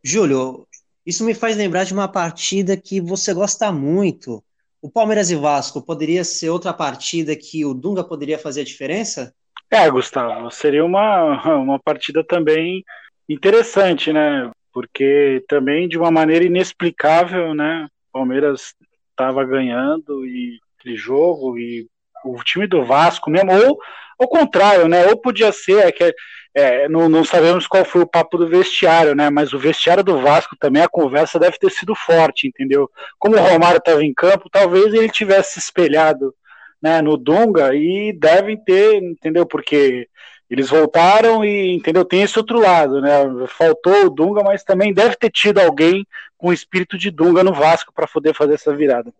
Júlio, 0.03 0.67
Isso 1.05 1.25
me 1.25 1.35
faz 1.35 1.57
lembrar 1.57 1.85
de 1.85 1.93
uma 1.93 2.09
partida 2.09 2.77
que 2.77 3.01
você 3.01 3.33
gosta 3.33 3.71
muito. 3.71 4.43
O 4.83 4.91
Palmeiras 4.91 5.31
e 5.31 5.37
Vasco 5.37 5.81
poderia 5.83 6.25
ser 6.25 6.51
outra 6.51 6.73
partida 6.73 7.35
que 7.37 7.65
o 7.65 7.75
Dunga 7.75 8.05
poderia 8.05 8.39
fazer 8.39 8.61
a 8.61 8.65
diferença? 8.65 9.35
É, 9.71 9.91
Gustavo, 9.91 10.51
seria 10.51 10.85
uma, 10.85 11.43
uma 11.59 11.79
partida 11.79 12.25
também 12.25 12.85
interessante, 13.29 14.13
né? 14.13 14.51
Porque 14.73 15.45
também 15.49 15.89
de 15.89 15.99
uma 15.99 16.11
maneira 16.11 16.45
inexplicável, 16.45 17.55
né? 17.55 17.89
Palmeiras 18.13 18.75
estava 19.11 19.45
ganhando 19.45 20.27
e 20.27 20.59
aquele 20.79 20.97
jogo 20.97 21.59
e 21.59 21.89
o 22.25 22.37
time 22.43 22.67
do 22.67 22.85
Vasco 22.85 23.31
mesmo, 23.31 23.53
ou 23.53 23.79
ao 24.19 24.29
contrário, 24.29 24.89
né? 24.89 25.07
Ou 25.07 25.17
podia 25.17 25.53
ser, 25.53 25.87
é 25.87 25.93
que 25.93 26.15
é, 26.55 26.89
não, 26.89 27.07
não, 27.07 27.23
sabemos 27.23 27.67
qual 27.67 27.85
foi 27.85 28.01
o 28.01 28.07
papo 28.07 28.39
do 28.39 28.49
vestiário, 28.49 29.15
né? 29.15 29.29
Mas 29.29 29.53
o 29.53 29.59
vestiário 29.59 30.03
do 30.03 30.19
Vasco 30.21 30.57
também 30.59 30.83
a 30.83 30.89
conversa 30.89 31.39
deve 31.39 31.59
ter 31.59 31.71
sido 31.71 31.95
forte, 31.95 32.47
entendeu? 32.47 32.91
Como 33.19 33.37
o 33.37 33.41
Romário 33.41 33.77
estava 33.77 34.03
em 34.03 34.15
campo, 34.15 34.49
talvez 34.51 34.95
ele 34.95 35.11
tivesse 35.11 35.59
espelhado 35.59 36.35
né, 36.81 37.03
no 37.03 37.17
Dunga 37.19 37.75
e 37.75 38.13
devem 38.13 38.57
ter, 38.57 39.03
entendeu? 39.03 39.45
Porque 39.45 40.09
eles 40.49 40.69
voltaram 40.69 41.45
e, 41.45 41.75
entendeu? 41.75 42.05
Tem 42.05 42.23
esse 42.23 42.39
outro 42.39 42.61
lado, 42.61 43.01
né? 43.01 43.25
Faltou 43.49 44.07
o 44.07 44.11
Dunga, 44.11 44.43
mas 44.43 44.63
também 44.63 44.93
deve 44.95 45.17
ter 45.17 45.31
tido 45.31 45.59
alguém 45.59 46.07
com 46.39 46.53
espírito 46.53 46.97
de 46.97 47.11
Dunga 47.11 47.43
no 47.43 47.53
Vasco 47.53 47.93
para 47.93 48.07
poder 48.07 48.35
fazer 48.35 48.55
essa 48.55 48.75
virada. 48.75 49.13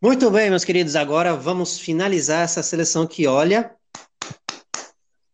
Muito 0.00 0.30
bem, 0.30 0.48
meus 0.48 0.64
queridos. 0.64 0.96
Agora 0.96 1.34
vamos 1.34 1.78
finalizar 1.78 2.42
essa 2.42 2.62
seleção 2.62 3.06
que 3.06 3.26
olha 3.26 3.70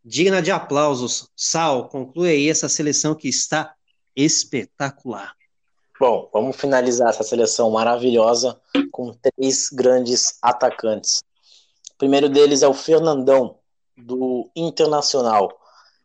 digna 0.04 0.40
de 0.40 0.50
aplausos. 0.50 1.28
Sal, 1.36 1.88
conclui 1.88 2.30
aí 2.30 2.50
essa 2.50 2.68
seleção 2.68 3.14
que 3.14 3.28
está 3.28 3.74
espetacular. 4.14 5.34
Bom, 5.98 6.28
vamos 6.32 6.56
finalizar 6.56 7.08
essa 7.08 7.22
seleção 7.22 7.70
maravilhosa 7.70 8.60
com 8.92 9.14
três 9.14 9.70
grandes 9.70 10.38
atacantes. 10.42 11.22
O 11.94 11.98
primeiro 11.98 12.28
deles 12.28 12.62
é 12.62 12.68
o 12.68 12.74
Fernandão, 12.74 13.58
do 13.96 14.50
Internacional. 14.54 15.56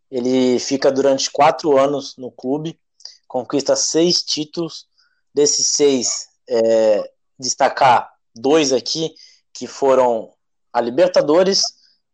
Ele 0.09 0.59
fica 0.59 0.91
durante 0.91 1.31
quatro 1.31 1.77
anos 1.77 2.15
no 2.17 2.31
clube, 2.31 2.79
conquista 3.27 3.75
seis 3.75 4.21
títulos. 4.21 4.89
Desses 5.33 5.67
seis, 5.67 6.27
é, 6.49 7.09
destacar 7.39 8.11
dois 8.35 8.73
aqui, 8.73 9.15
que 9.53 9.65
foram 9.65 10.33
a 10.73 10.81
Libertadores 10.81 11.63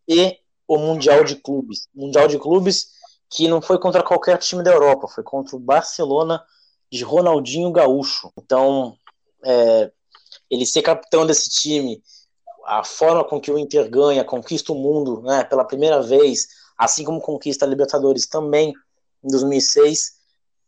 e 0.08 0.38
o 0.68 0.78
Mundial 0.78 1.24
de 1.24 1.36
Clubes. 1.36 1.88
Mundial 1.96 2.28
de 2.28 2.38
Clubes 2.38 2.92
que 3.30 3.48
não 3.48 3.62
foi 3.62 3.78
contra 3.80 4.04
qualquer 4.04 4.38
time 4.38 4.64
da 4.64 4.72
Europa, 4.72 5.08
foi 5.08 5.24
contra 5.24 5.56
o 5.56 5.60
Barcelona 5.60 6.44
de 6.92 7.04
Ronaldinho 7.04 7.72
Gaúcho. 7.72 8.32
Então, 8.38 8.98
é, 9.44 9.92
ele 10.50 10.66
ser 10.66 10.82
capitão 10.82 11.26
desse 11.26 11.50
time, 11.50 12.02
a 12.68 12.84
forma 12.84 13.24
com 13.24 13.40
que 13.40 13.50
o 13.50 13.58
Inter 13.58 13.90
ganha, 13.90 14.26
conquista 14.26 14.74
o 14.74 14.76
mundo 14.76 15.22
né, 15.22 15.46
pela 15.46 15.64
primeira 15.64 16.02
vez, 16.02 16.50
assim 16.78 17.06
como 17.06 17.22
conquista 17.22 17.66
a 17.66 17.68
Libertadores 17.68 18.28
também 18.28 18.74
em 19.24 19.28
2006, 19.30 20.18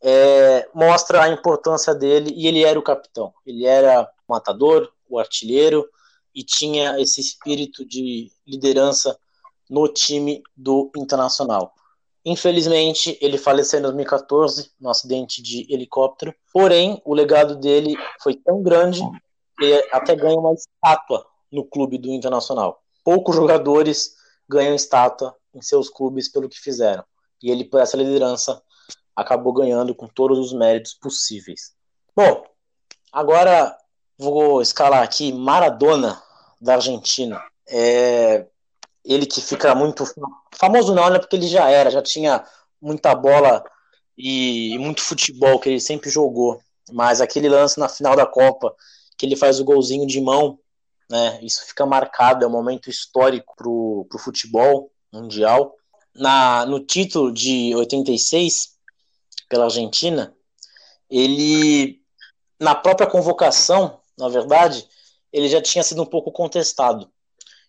é, 0.02 0.70
mostra 0.74 1.24
a 1.24 1.30
importância 1.30 1.94
dele 1.94 2.34
e 2.34 2.48
ele 2.48 2.64
era 2.64 2.80
o 2.80 2.84
capitão. 2.84 3.34
Ele 3.46 3.66
era 3.66 4.10
o 4.26 4.34
matador, 4.34 4.90
o 5.10 5.20
artilheiro 5.20 5.86
e 6.34 6.42
tinha 6.42 6.98
esse 7.02 7.20
espírito 7.20 7.86
de 7.86 8.32
liderança 8.48 9.20
no 9.70 9.86
time 9.90 10.42
do 10.56 10.90
Internacional. 10.96 11.74
Infelizmente, 12.24 13.18
ele 13.20 13.38
faleceu 13.38 13.80
em 13.80 13.84
2014 13.84 14.72
no 14.80 14.90
acidente 14.90 15.42
de 15.42 15.68
helicóptero. 15.70 16.34
Porém, 16.54 17.02
o 17.04 17.14
legado 17.14 17.58
dele 17.58 17.94
foi 18.22 18.36
tão 18.36 18.64
grande 18.64 19.02
que 19.58 19.90
até 19.92 20.16
ganha 20.16 20.40
uma 20.40 20.54
estátua 20.54 21.26
no 21.52 21.66
clube 21.66 21.98
do 21.98 22.10
Internacional. 22.10 22.82
Poucos 23.04 23.36
jogadores 23.36 24.16
ganham 24.48 24.76
estátua 24.76 25.36
em 25.54 25.62
seus 25.62 25.90
clubes 25.90 26.30
pelo 26.30 26.50
que 26.50 26.60
fizeram. 26.60 27.04
E 27.42 27.50
ele, 27.50 27.64
por 27.64 27.80
essa 27.80 27.98
liderança, 27.98 28.62
acabou 29.16 29.54
ganhando 29.54 29.96
com 29.96 30.08
todos 30.08 30.38
os 30.40 30.54
méritos 30.54 30.94
possíveis. 30.94 31.74
Bom, 32.16 32.44
agora 33.12 33.76
vou 34.18 34.62
escalar 34.62 35.04
aqui 35.04 35.32
Maradona 35.32 36.22
da 36.60 36.76
Argentina. 36.76 37.42
É, 37.68 38.46
ele 39.04 39.26
que 39.26 39.42
fica 39.42 39.74
muito 39.74 40.04
famoso 40.56 40.94
não, 40.94 41.10
né? 41.10 41.20
Porque 41.20 41.36
ele 41.36 41.48
já 41.48 41.70
era, 41.70 41.90
já 41.90 42.02
tinha 42.02 42.44
muita 42.82 43.16
bola 43.16 43.64
e 44.18 44.78
muito 44.80 45.02
futebol 45.02 45.60
que 45.60 45.70
ele 45.70 45.80
sempre 45.80 46.10
jogou. 46.10 46.62
Mas 46.92 47.22
aquele 47.22 47.48
lance 47.48 47.80
na 47.80 47.88
final 47.88 48.16
da 48.16 48.26
Copa, 48.26 48.76
que 49.18 49.26
ele 49.26 49.36
faz 49.36 49.60
o 49.60 49.64
golzinho 49.64 50.06
de 50.06 50.20
mão, 50.20 50.60
né? 51.10 51.40
Isso 51.42 51.66
fica 51.66 51.86
marcado, 51.86 52.46
é 52.46 52.48
um 52.48 52.52
momento 52.52 52.90
histórico 52.90 53.54
pro, 53.56 54.06
pro 54.10 54.20
futebol 54.20 54.92
mundial. 55.12 55.76
Na, 56.16 56.66
no 56.66 56.80
título 56.80 57.32
de 57.32 57.74
86, 57.76 58.78
pela 59.48 59.66
Argentina, 59.66 60.36
ele, 61.10 62.02
na 62.60 62.76
própria 62.76 63.08
convocação, 63.08 64.00
na 64.18 64.28
verdade, 64.28 64.88
ele 65.32 65.48
já 65.48 65.62
tinha 65.62 65.84
sido 65.84 66.02
um 66.02 66.06
pouco 66.06 66.32
contestado. 66.32 67.10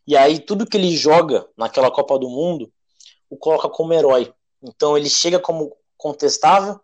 E 0.06 0.16
aí 0.16 0.40
tudo 0.40 0.66
que 0.66 0.76
ele 0.76 0.96
joga 0.96 1.46
naquela 1.56 1.90
Copa 1.90 2.18
do 2.18 2.28
Mundo 2.28 2.72
o 3.28 3.36
coloca 3.36 3.68
como 3.68 3.92
herói. 3.92 4.34
Então 4.62 4.96
ele 4.96 5.08
chega 5.08 5.38
como 5.38 5.76
contestável 5.96 6.80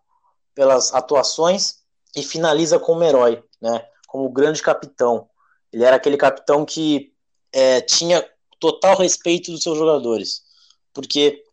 pelas 0.55 0.95
atuações 0.95 1.79
e 2.15 2.23
finaliza 2.23 2.79
como 2.79 3.03
herói, 3.03 3.43
né? 3.61 3.85
Como 4.07 4.31
grande 4.31 4.63
capitão. 4.63 5.29
Ele 5.77 5.85
era 5.85 5.97
aquele 5.97 6.17
capitão 6.17 6.65
que 6.65 7.13
é, 7.53 7.83
tinha 7.83 8.27
total 8.59 8.97
respeito 8.97 9.53
dos 9.53 9.63
seus 9.63 9.77
jogadores, 9.77 10.43
porque 10.95 11.45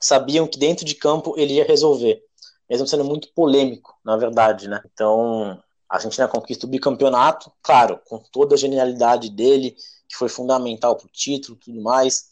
sabiam 0.00 0.46
que 0.46 0.58
dentro 0.58 0.82
de 0.82 0.94
campo 0.94 1.34
ele 1.36 1.52
ia 1.52 1.64
resolver, 1.66 2.22
mesmo 2.70 2.86
sendo 2.86 3.04
muito 3.04 3.30
polêmico, 3.34 3.94
na 4.02 4.16
verdade, 4.16 4.66
né? 4.66 4.82
Então 4.90 5.62
a 5.86 5.96
Argentina 5.96 6.26
conquista 6.26 6.64
o 6.64 6.70
bicampeonato, 6.70 7.52
claro, 7.62 8.00
com 8.06 8.18
toda 8.32 8.54
a 8.54 8.58
genialidade 8.58 9.28
dele, 9.28 9.76
que 10.08 10.16
foi 10.16 10.30
fundamental 10.30 10.96
para 10.96 11.06
o 11.06 11.10
título 11.10 11.58
tudo 11.58 11.82
mais. 11.82 12.24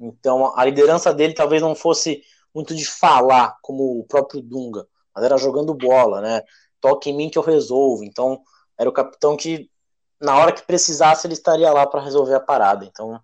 Então, 0.00 0.56
a 0.56 0.64
liderança 0.64 1.12
dele 1.12 1.34
talvez 1.34 1.60
não 1.60 1.74
fosse 1.74 2.22
muito 2.54 2.74
de 2.74 2.86
falar, 2.86 3.58
como 3.60 4.00
o 4.00 4.04
próprio 4.04 4.40
Dunga, 4.40 4.88
mas 5.14 5.22
era 5.22 5.36
jogando 5.36 5.74
bola, 5.74 6.22
né? 6.22 6.42
Toque 6.80 7.10
em 7.10 7.14
mim 7.14 7.28
que 7.28 7.36
eu 7.36 7.42
resolvo. 7.42 8.04
Então, 8.04 8.40
era 8.78 8.88
o 8.88 8.92
capitão 8.92 9.36
que, 9.36 9.70
na 10.20 10.36
hora 10.36 10.52
que 10.52 10.62
precisasse, 10.62 11.26
ele 11.26 11.34
estaria 11.34 11.72
lá 11.72 11.86
para 11.86 12.02
resolver 12.02 12.34
a 12.34 12.40
parada. 12.40 12.84
Então, 12.84 13.20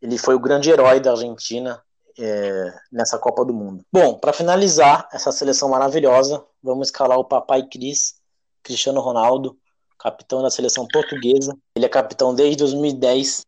ele 0.00 0.18
foi 0.18 0.34
o 0.34 0.40
grande 0.40 0.70
herói 0.70 1.00
da 1.00 1.12
Argentina 1.12 1.82
é, 2.18 2.74
nessa 2.90 3.18
Copa 3.18 3.44
do 3.44 3.52
Mundo. 3.52 3.84
Bom, 3.92 4.18
para 4.18 4.32
finalizar 4.32 5.08
essa 5.12 5.30
seleção 5.30 5.68
maravilhosa, 5.68 6.44
vamos 6.62 6.88
escalar 6.88 7.18
o 7.18 7.24
Papai 7.24 7.66
Cris, 7.66 8.16
Cristiano 8.62 9.00
Ronaldo, 9.00 9.56
capitão 9.98 10.42
da 10.42 10.50
seleção 10.50 10.86
portuguesa. 10.86 11.56
Ele 11.74 11.86
é 11.86 11.88
capitão 11.88 12.34
desde 12.34 12.56
2010 12.56 13.44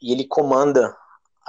e 0.00 0.12
ele 0.12 0.24
comanda 0.24 0.96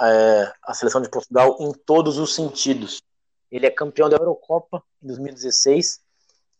é, 0.00 0.52
a 0.62 0.74
seleção 0.74 1.00
de 1.00 1.10
Portugal 1.10 1.56
em 1.60 1.72
todos 1.72 2.18
os 2.18 2.34
sentidos. 2.34 3.02
Ele 3.50 3.66
é 3.66 3.70
campeão 3.70 4.08
da 4.08 4.16
Eurocopa 4.16 4.82
em 5.02 5.06
2016 5.06 6.00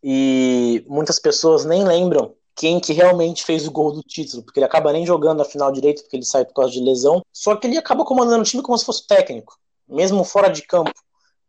e 0.02 0.84
muitas 0.88 1.18
pessoas 1.18 1.64
nem 1.64 1.84
lembram 1.84 2.34
quem 2.58 2.80
que 2.80 2.92
realmente 2.92 3.44
fez 3.44 3.68
o 3.68 3.70
gol 3.70 3.92
do 3.92 4.02
título, 4.02 4.42
porque 4.42 4.58
ele 4.58 4.66
acaba 4.66 4.92
nem 4.92 5.06
jogando 5.06 5.40
a 5.40 5.44
final 5.44 5.70
direito, 5.70 6.02
porque 6.02 6.16
ele 6.16 6.24
sai 6.24 6.44
por 6.44 6.54
causa 6.54 6.72
de 6.72 6.80
lesão, 6.80 7.22
só 7.32 7.54
que 7.54 7.68
ele 7.68 7.78
acaba 7.78 8.04
comandando 8.04 8.42
o 8.42 8.44
time 8.44 8.64
como 8.64 8.76
se 8.76 8.84
fosse 8.84 9.06
técnico, 9.06 9.56
mesmo 9.88 10.24
fora 10.24 10.48
de 10.48 10.62
campo. 10.62 10.92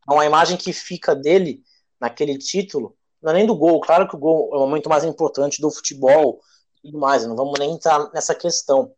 Então 0.04 0.20
a 0.20 0.26
imagem 0.26 0.56
que 0.56 0.72
fica 0.72 1.16
dele 1.16 1.64
naquele 2.00 2.38
título 2.38 2.96
não 3.20 3.32
é 3.32 3.34
nem 3.34 3.48
do 3.48 3.56
gol, 3.56 3.82
claro 3.82 4.08
que 4.08 4.16
o 4.16 4.20
gol 4.20 4.52
é 4.54 4.58
o 4.58 4.60
momento 4.60 4.88
mais 4.88 5.04
importante 5.04 5.60
do 5.60 5.72
futebol 5.72 6.40
e 6.84 6.92
mais, 6.92 7.26
não 7.26 7.36
vamos 7.36 7.60
nem 7.60 7.72
entrar 7.72 8.08
nessa 8.14 8.36
questão. 8.36 8.94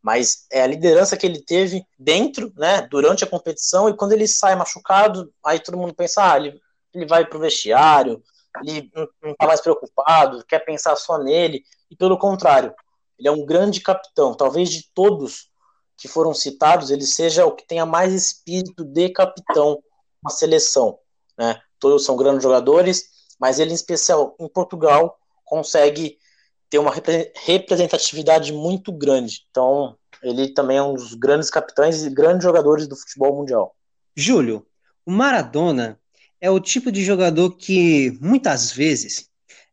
Mas 0.00 0.46
é 0.52 0.62
a 0.62 0.66
liderança 0.68 1.16
que 1.16 1.26
ele 1.26 1.42
teve 1.42 1.84
dentro, 1.98 2.52
né, 2.56 2.82
durante 2.82 3.24
a 3.24 3.26
competição, 3.26 3.88
e 3.88 3.96
quando 3.96 4.12
ele 4.12 4.28
sai 4.28 4.54
machucado, 4.54 5.32
aí 5.44 5.58
todo 5.58 5.76
mundo 5.76 5.92
pensa, 5.92 6.32
ah, 6.32 6.36
ele, 6.36 6.60
ele 6.94 7.06
vai 7.06 7.26
pro 7.26 7.40
vestiário, 7.40 8.22
ele 8.62 8.90
não 9.22 9.32
está 9.32 9.46
mais 9.46 9.60
preocupado, 9.60 10.44
quer 10.46 10.60
pensar 10.60 10.96
só 10.96 11.18
nele, 11.18 11.64
e 11.90 11.96
pelo 11.96 12.18
contrário, 12.18 12.74
ele 13.18 13.28
é 13.28 13.30
um 13.32 13.44
grande 13.44 13.80
capitão, 13.80 14.34
talvez 14.34 14.70
de 14.70 14.88
todos 14.94 15.50
que 15.96 16.08
foram 16.08 16.34
citados, 16.34 16.90
ele 16.90 17.06
seja 17.06 17.46
o 17.46 17.52
que 17.52 17.66
tenha 17.66 17.86
mais 17.86 18.12
espírito 18.12 18.84
de 18.84 19.08
capitão 19.08 19.82
na 20.22 20.30
seleção, 20.30 20.98
né? 21.38 21.60
Todos 21.78 22.04
são 22.04 22.16
grandes 22.16 22.42
jogadores, 22.42 23.08
mas 23.38 23.58
ele, 23.58 23.70
em 23.70 23.74
especial 23.74 24.34
em 24.38 24.48
Portugal, 24.48 25.18
consegue 25.44 26.18
ter 26.68 26.78
uma 26.78 26.92
representatividade 27.34 28.52
muito 28.52 28.92
grande. 28.92 29.46
Então, 29.50 29.96
ele 30.22 30.48
também 30.48 30.78
é 30.78 30.82
um 30.82 30.94
dos 30.94 31.14
grandes 31.14 31.48
capitães 31.48 32.04
e 32.04 32.10
grandes 32.10 32.42
jogadores 32.42 32.88
do 32.88 32.96
futebol 32.96 33.36
mundial. 33.36 33.74
Júlio, 34.14 34.66
o 35.04 35.10
Maradona 35.10 36.00
é 36.40 36.50
o 36.50 36.60
tipo 36.60 36.92
de 36.92 37.04
jogador 37.04 37.50
que 37.56 38.16
muitas 38.20 38.70
vezes 38.72 39.28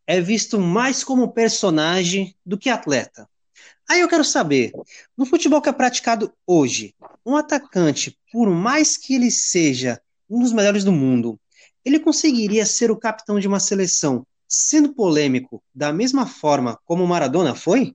é 0.05 0.19
visto 0.19 0.59
mais 0.59 1.03
como 1.03 1.31
personagem 1.31 2.35
do 2.45 2.57
que 2.57 2.69
atleta. 2.69 3.27
Aí 3.89 3.99
eu 3.99 4.07
quero 4.07 4.23
saber, 4.23 4.71
no 5.17 5.25
futebol 5.25 5.61
que 5.61 5.69
é 5.69 5.73
praticado 5.73 6.31
hoje, 6.47 6.95
um 7.25 7.35
atacante, 7.35 8.17
por 8.31 8.49
mais 8.49 8.97
que 8.97 9.13
ele 9.15 9.29
seja 9.29 10.01
um 10.29 10.39
dos 10.39 10.53
melhores 10.53 10.83
do 10.83 10.91
mundo, 10.91 11.39
ele 11.83 11.99
conseguiria 11.99 12.65
ser 12.65 12.89
o 12.91 12.97
capitão 12.97 13.39
de 13.39 13.47
uma 13.47 13.59
seleção, 13.59 14.25
sendo 14.47 14.93
polêmico 14.93 15.61
da 15.75 15.91
mesma 15.91 16.25
forma 16.25 16.79
como 16.85 17.05
Maradona 17.05 17.55
foi? 17.55 17.93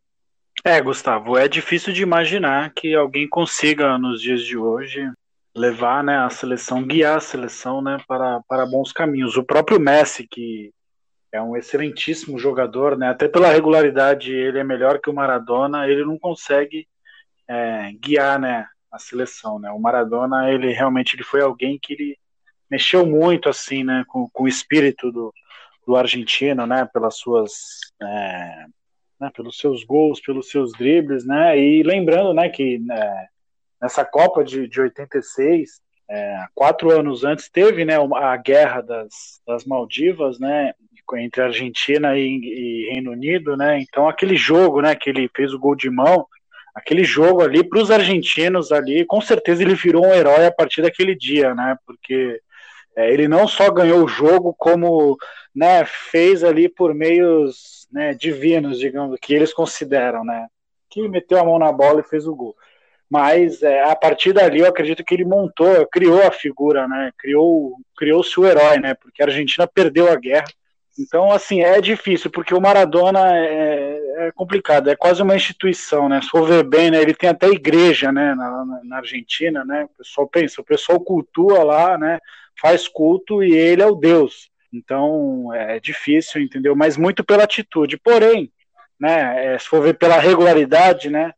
É, 0.65 0.81
Gustavo, 0.81 1.39
é 1.39 1.49
difícil 1.49 1.93
de 1.93 2.03
imaginar 2.03 2.73
que 2.75 2.95
alguém 2.95 3.29
consiga, 3.29 3.97
nos 3.97 4.21
dias 4.21 4.43
de 4.43 4.57
hoje, 4.57 5.11
levar 5.59 6.03
né, 6.05 6.19
a 6.19 6.31
seleção, 6.31 6.87
guiar 6.87 7.17
a 7.17 7.21
seleção 7.21 7.83
né, 7.83 7.99
para, 8.07 8.41
para 8.49 8.67
bons 8.67 8.93
caminhos. 8.93 9.37
O 9.37 9.45
próprio 9.45 9.81
Messi, 9.81 10.27
que 10.27 10.73
é 11.33 11.43
um 11.43 11.57
excelentíssimo 11.57 12.39
jogador, 12.39 12.97
né? 12.97 13.09
Até 13.09 13.29
pela 13.29 13.53
regularidade 13.53 14.33
ele 14.33 14.59
é 14.59 14.65
melhor 14.65 14.99
que 14.99 15.11
o 15.11 15.15
Maradona, 15.15 15.87
ele 15.87 16.05
não 16.05 16.19
consegue 16.19 16.89
é, 17.47 17.93
guiar, 18.01 18.39
né, 18.39 18.67
a 18.91 18.99
seleção, 18.99 19.59
né? 19.59 19.71
O 19.71 19.79
Maradona, 19.79 20.51
ele 20.51 20.73
realmente 20.73 21.15
ele 21.15 21.23
foi 21.23 21.43
alguém 21.43 21.79
que 21.81 21.93
ele 21.93 22.19
mexeu 22.71 23.07
muito 23.07 23.49
assim, 23.49 23.85
né, 23.85 24.05
com, 24.09 24.29
com 24.31 24.45
o 24.45 24.49
espírito 24.49 25.11
do, 25.13 25.33
do 25.87 25.97
argentino, 25.97 26.67
né, 26.67 26.89
pelas 26.93 27.17
suas 27.17 27.53
é, 28.03 28.67
né, 29.21 29.31
pelos 29.35 29.59
seus 29.59 29.85
gols, 29.85 30.21
pelos 30.21 30.49
seus 30.51 30.73
dribles, 30.73 31.27
né? 31.27 31.59
E 31.59 31.83
lembrando, 31.83 32.33
né, 32.33 32.49
que 32.49 32.79
né, 32.79 33.29
nessa 33.81 34.05
Copa 34.05 34.45
de, 34.45 34.69
de 34.69 34.81
86 34.81 35.81
é, 36.11 36.45
quatro 36.55 36.91
anos 36.91 37.23
antes 37.23 37.51
teve 37.51 37.85
né, 37.85 37.97
a 38.17 38.37
guerra 38.37 38.81
das, 38.81 39.41
das 39.47 39.65
Maldivas, 39.65 40.39
né, 40.39 40.73
entre 41.17 41.43
Argentina 41.43 42.17
e, 42.17 42.23
e, 42.23 42.91
Reino 42.93 43.13
Unido, 43.13 43.57
né? 43.57 43.81
Então 43.81 44.09
aquele 44.09 44.37
jogo, 44.37 44.83
né, 44.83 44.95
que 44.95 45.09
ele 45.09 45.31
fez 45.35 45.55
o 45.55 45.59
gol 45.59 45.75
de 45.75 45.89
mão, 45.89 46.27
aquele 46.75 47.03
jogo 47.03 47.43
ali 47.43 47.67
para 47.67 47.81
os 47.81 47.91
argentinos 47.91 48.73
ali, 48.73 49.07
com 49.07 49.21
certeza 49.21 49.63
ele 49.63 49.75
virou 49.75 50.07
um 50.07 50.15
herói 50.15 50.47
a 50.47 50.53
partir 50.53 50.83
daquele 50.83 51.15
dia, 51.15 51.55
né? 51.55 51.77
Porque 51.87 52.41
é, 52.97 53.11
ele 53.13 53.27
não 53.27 53.49
só 53.49 53.71
ganhou 53.71 54.05
o 54.05 54.09
jogo, 54.09 54.55
como 54.55 55.17
né, 55.55 55.85
fez 55.87 56.45
ali 56.45 56.69
por 56.69 56.95
meios 56.95 57.87
né, 57.91 58.13
divinos, 58.13 58.79
digamos, 58.79 59.19
que 59.21 59.33
eles 59.33 59.53
consideram, 59.53 60.25
né? 60.25 60.47
Que 60.91 61.09
meteu 61.09 61.39
a 61.39 61.45
mão 61.45 61.59
na 61.59 61.73
bola 61.73 62.01
e 62.01 62.09
fez 62.09 62.27
o 62.27 62.35
gol 62.35 62.55
mas 63.11 63.63
é, 63.63 63.83
a 63.85 63.97
partir 63.97 64.33
dali 64.33 64.61
eu 64.61 64.67
acredito 64.67 65.03
que 65.03 65.15
ele 65.15 65.25
montou, 65.25 65.87
criou 65.87 66.23
a 66.23 66.31
figura, 66.31 66.87
né? 66.87 67.11
Criou, 67.19 67.77
criou-se 67.97 68.39
o 68.39 68.47
herói, 68.47 68.79
né? 68.79 68.95
Porque 68.95 69.23
a 69.23 69.27
Argentina 69.27 69.67
perdeu 69.67 70.11
a 70.11 70.17
guerra. 70.17 70.49
Então, 70.99 71.31
assim, 71.31 71.63
é 71.63 71.81
difícil, 71.81 72.29
porque 72.29 72.53
o 72.53 72.61
Maradona 72.61 73.35
é, 73.37 74.27
é 74.27 74.33
complicado, 74.33 74.91
é 74.91 74.97
quase 74.97 75.23
uma 75.23 75.37
instituição, 75.37 76.09
né? 76.09 76.21
Se 76.21 76.29
for 76.29 76.47
ver 76.47 76.65
bem, 76.65 76.91
né? 76.91 77.01
Ele 77.01 77.15
tem 77.15 77.31
até 77.31 77.49
igreja, 77.49 78.13
né? 78.13 78.35
Na, 78.35 78.65
na, 78.65 78.81
na 78.85 78.97
Argentina, 78.97 79.65
né? 79.65 79.85
O 79.85 79.89
pessoal 79.97 80.29
pensa, 80.29 80.61
o 80.61 80.65
pessoal 80.65 81.01
cultua 81.01 81.63
lá, 81.63 81.97
né? 81.97 82.19
Faz 82.61 82.89
culto 82.89 83.43
e 83.43 83.57
ele 83.57 83.81
é 83.81 83.87
o 83.87 83.95
Deus. 83.95 84.51
Então, 84.73 85.55
é 85.55 85.81
difícil, 85.81 86.43
entendeu? 86.43 86.77
Mas 86.77 86.97
muito 86.99 87.25
pela 87.25 87.45
atitude. 87.45 87.97
Porém, 87.97 88.53
né? 89.01 89.55
É, 89.55 89.59
se 89.59 89.67
for 89.67 89.81
ver 89.81 89.95
pela 89.95 90.19
regularidade, 90.19 91.09
né? 91.09 91.33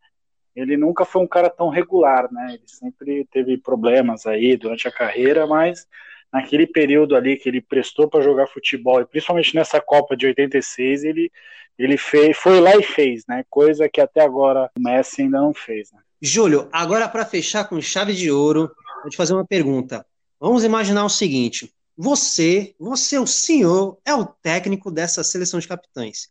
Ele 0.60 0.76
nunca 0.76 1.04
foi 1.04 1.22
um 1.22 1.26
cara 1.26 1.48
tão 1.48 1.68
regular, 1.68 2.30
né? 2.32 2.54
Ele 2.54 2.62
sempre 2.66 3.26
teve 3.30 3.56
problemas 3.58 4.26
aí 4.26 4.56
durante 4.56 4.86
a 4.86 4.92
carreira, 4.92 5.46
mas 5.46 5.86
naquele 6.32 6.66
período 6.66 7.16
ali 7.16 7.36
que 7.36 7.48
ele 7.48 7.60
prestou 7.60 8.08
para 8.08 8.22
jogar 8.22 8.46
futebol, 8.46 9.00
e 9.00 9.06
principalmente 9.06 9.54
nessa 9.54 9.80
Copa 9.80 10.16
de 10.16 10.26
86, 10.26 11.04
ele, 11.04 11.32
ele 11.78 11.96
fez, 11.96 12.36
foi 12.36 12.60
lá 12.60 12.76
e 12.76 12.82
fez, 12.82 13.24
né? 13.28 13.44
Coisa 13.48 13.88
que 13.88 14.00
até 14.00 14.22
agora 14.22 14.70
o 14.76 14.80
Messi 14.80 15.22
ainda 15.22 15.40
não 15.40 15.52
fez. 15.52 15.90
Né? 15.92 16.00
Júlio, 16.22 16.68
agora 16.72 17.08
para 17.08 17.24
fechar 17.24 17.64
com 17.64 17.80
chave 17.80 18.14
de 18.14 18.30
ouro, 18.30 18.70
vou 19.02 19.10
te 19.10 19.16
fazer 19.16 19.34
uma 19.34 19.46
pergunta. 19.46 20.06
Vamos 20.38 20.64
imaginar 20.64 21.04
o 21.04 21.10
seguinte: 21.10 21.72
você, 21.96 22.74
você, 22.78 23.18
o 23.18 23.26
senhor, 23.26 23.98
é 24.04 24.14
o 24.14 24.24
técnico 24.24 24.90
dessa 24.90 25.24
seleção 25.24 25.58
de 25.58 25.68
capitães. 25.68 26.28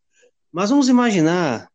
Mas 0.51 0.69
vamos 0.69 0.89
imaginar 0.89 1.69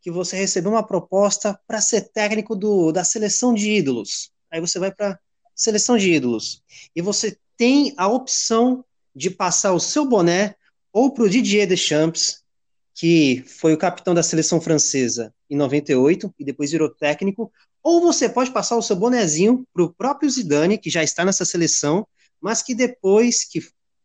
que 0.00 0.10
você 0.10 0.36
recebeu 0.36 0.72
uma 0.72 0.86
proposta 0.86 1.58
para 1.66 1.80
ser 1.80 2.10
técnico 2.12 2.56
do, 2.56 2.90
da 2.92 3.04
seleção 3.04 3.52
de 3.52 3.70
ídolos. 3.70 4.30
Aí 4.50 4.60
você 4.60 4.78
vai 4.78 4.90
para 4.92 5.18
seleção 5.54 5.96
de 5.98 6.10
ídolos 6.12 6.62
e 6.96 7.02
você 7.02 7.36
tem 7.56 7.92
a 7.96 8.08
opção 8.08 8.84
de 9.14 9.30
passar 9.30 9.72
o 9.72 9.80
seu 9.80 10.06
boné 10.06 10.54
ou 10.92 11.12
para 11.12 11.24
o 11.24 11.28
Didier 11.28 11.68
Deschamps, 11.68 12.42
que 12.94 13.44
foi 13.46 13.74
o 13.74 13.78
capitão 13.78 14.14
da 14.14 14.22
seleção 14.22 14.60
francesa 14.60 15.32
em 15.48 15.56
98 15.56 16.34
e 16.38 16.44
depois 16.44 16.70
virou 16.70 16.88
técnico, 16.88 17.52
ou 17.82 18.00
você 18.00 18.28
pode 18.28 18.50
passar 18.50 18.76
o 18.76 18.82
seu 18.82 18.96
bonezinho 18.96 19.64
para 19.72 19.82
o 19.82 19.92
próprio 19.92 20.28
Zidane, 20.30 20.78
que 20.78 20.90
já 20.90 21.02
está 21.02 21.24
nessa 21.24 21.44
seleção, 21.44 22.06
mas 22.40 22.62
que 22.62 22.74
depois 22.74 23.44
que, 23.44 23.60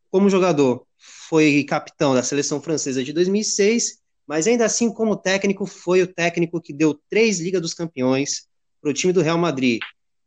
como 0.10 0.30
jogador, 0.30 0.86
foi 0.98 1.64
capitão 1.64 2.14
da 2.14 2.24
seleção 2.24 2.62
francesa 2.62 3.04
de 3.04 3.12
2006 3.12 4.00
mas 4.28 4.48
ainda 4.48 4.66
assim, 4.66 4.92
como 4.92 5.16
técnico, 5.16 5.66
foi 5.66 6.02
o 6.02 6.08
técnico 6.08 6.62
que 6.62 6.74
deu 6.74 7.00
três 7.10 7.40
Ligas 7.40 7.62
dos 7.62 7.74
Campeões 7.74 8.48
para 8.82 8.90
o 8.90 8.94
time 8.94 9.14
do 9.14 9.22
Real 9.22 9.38
Madrid. 9.38 9.80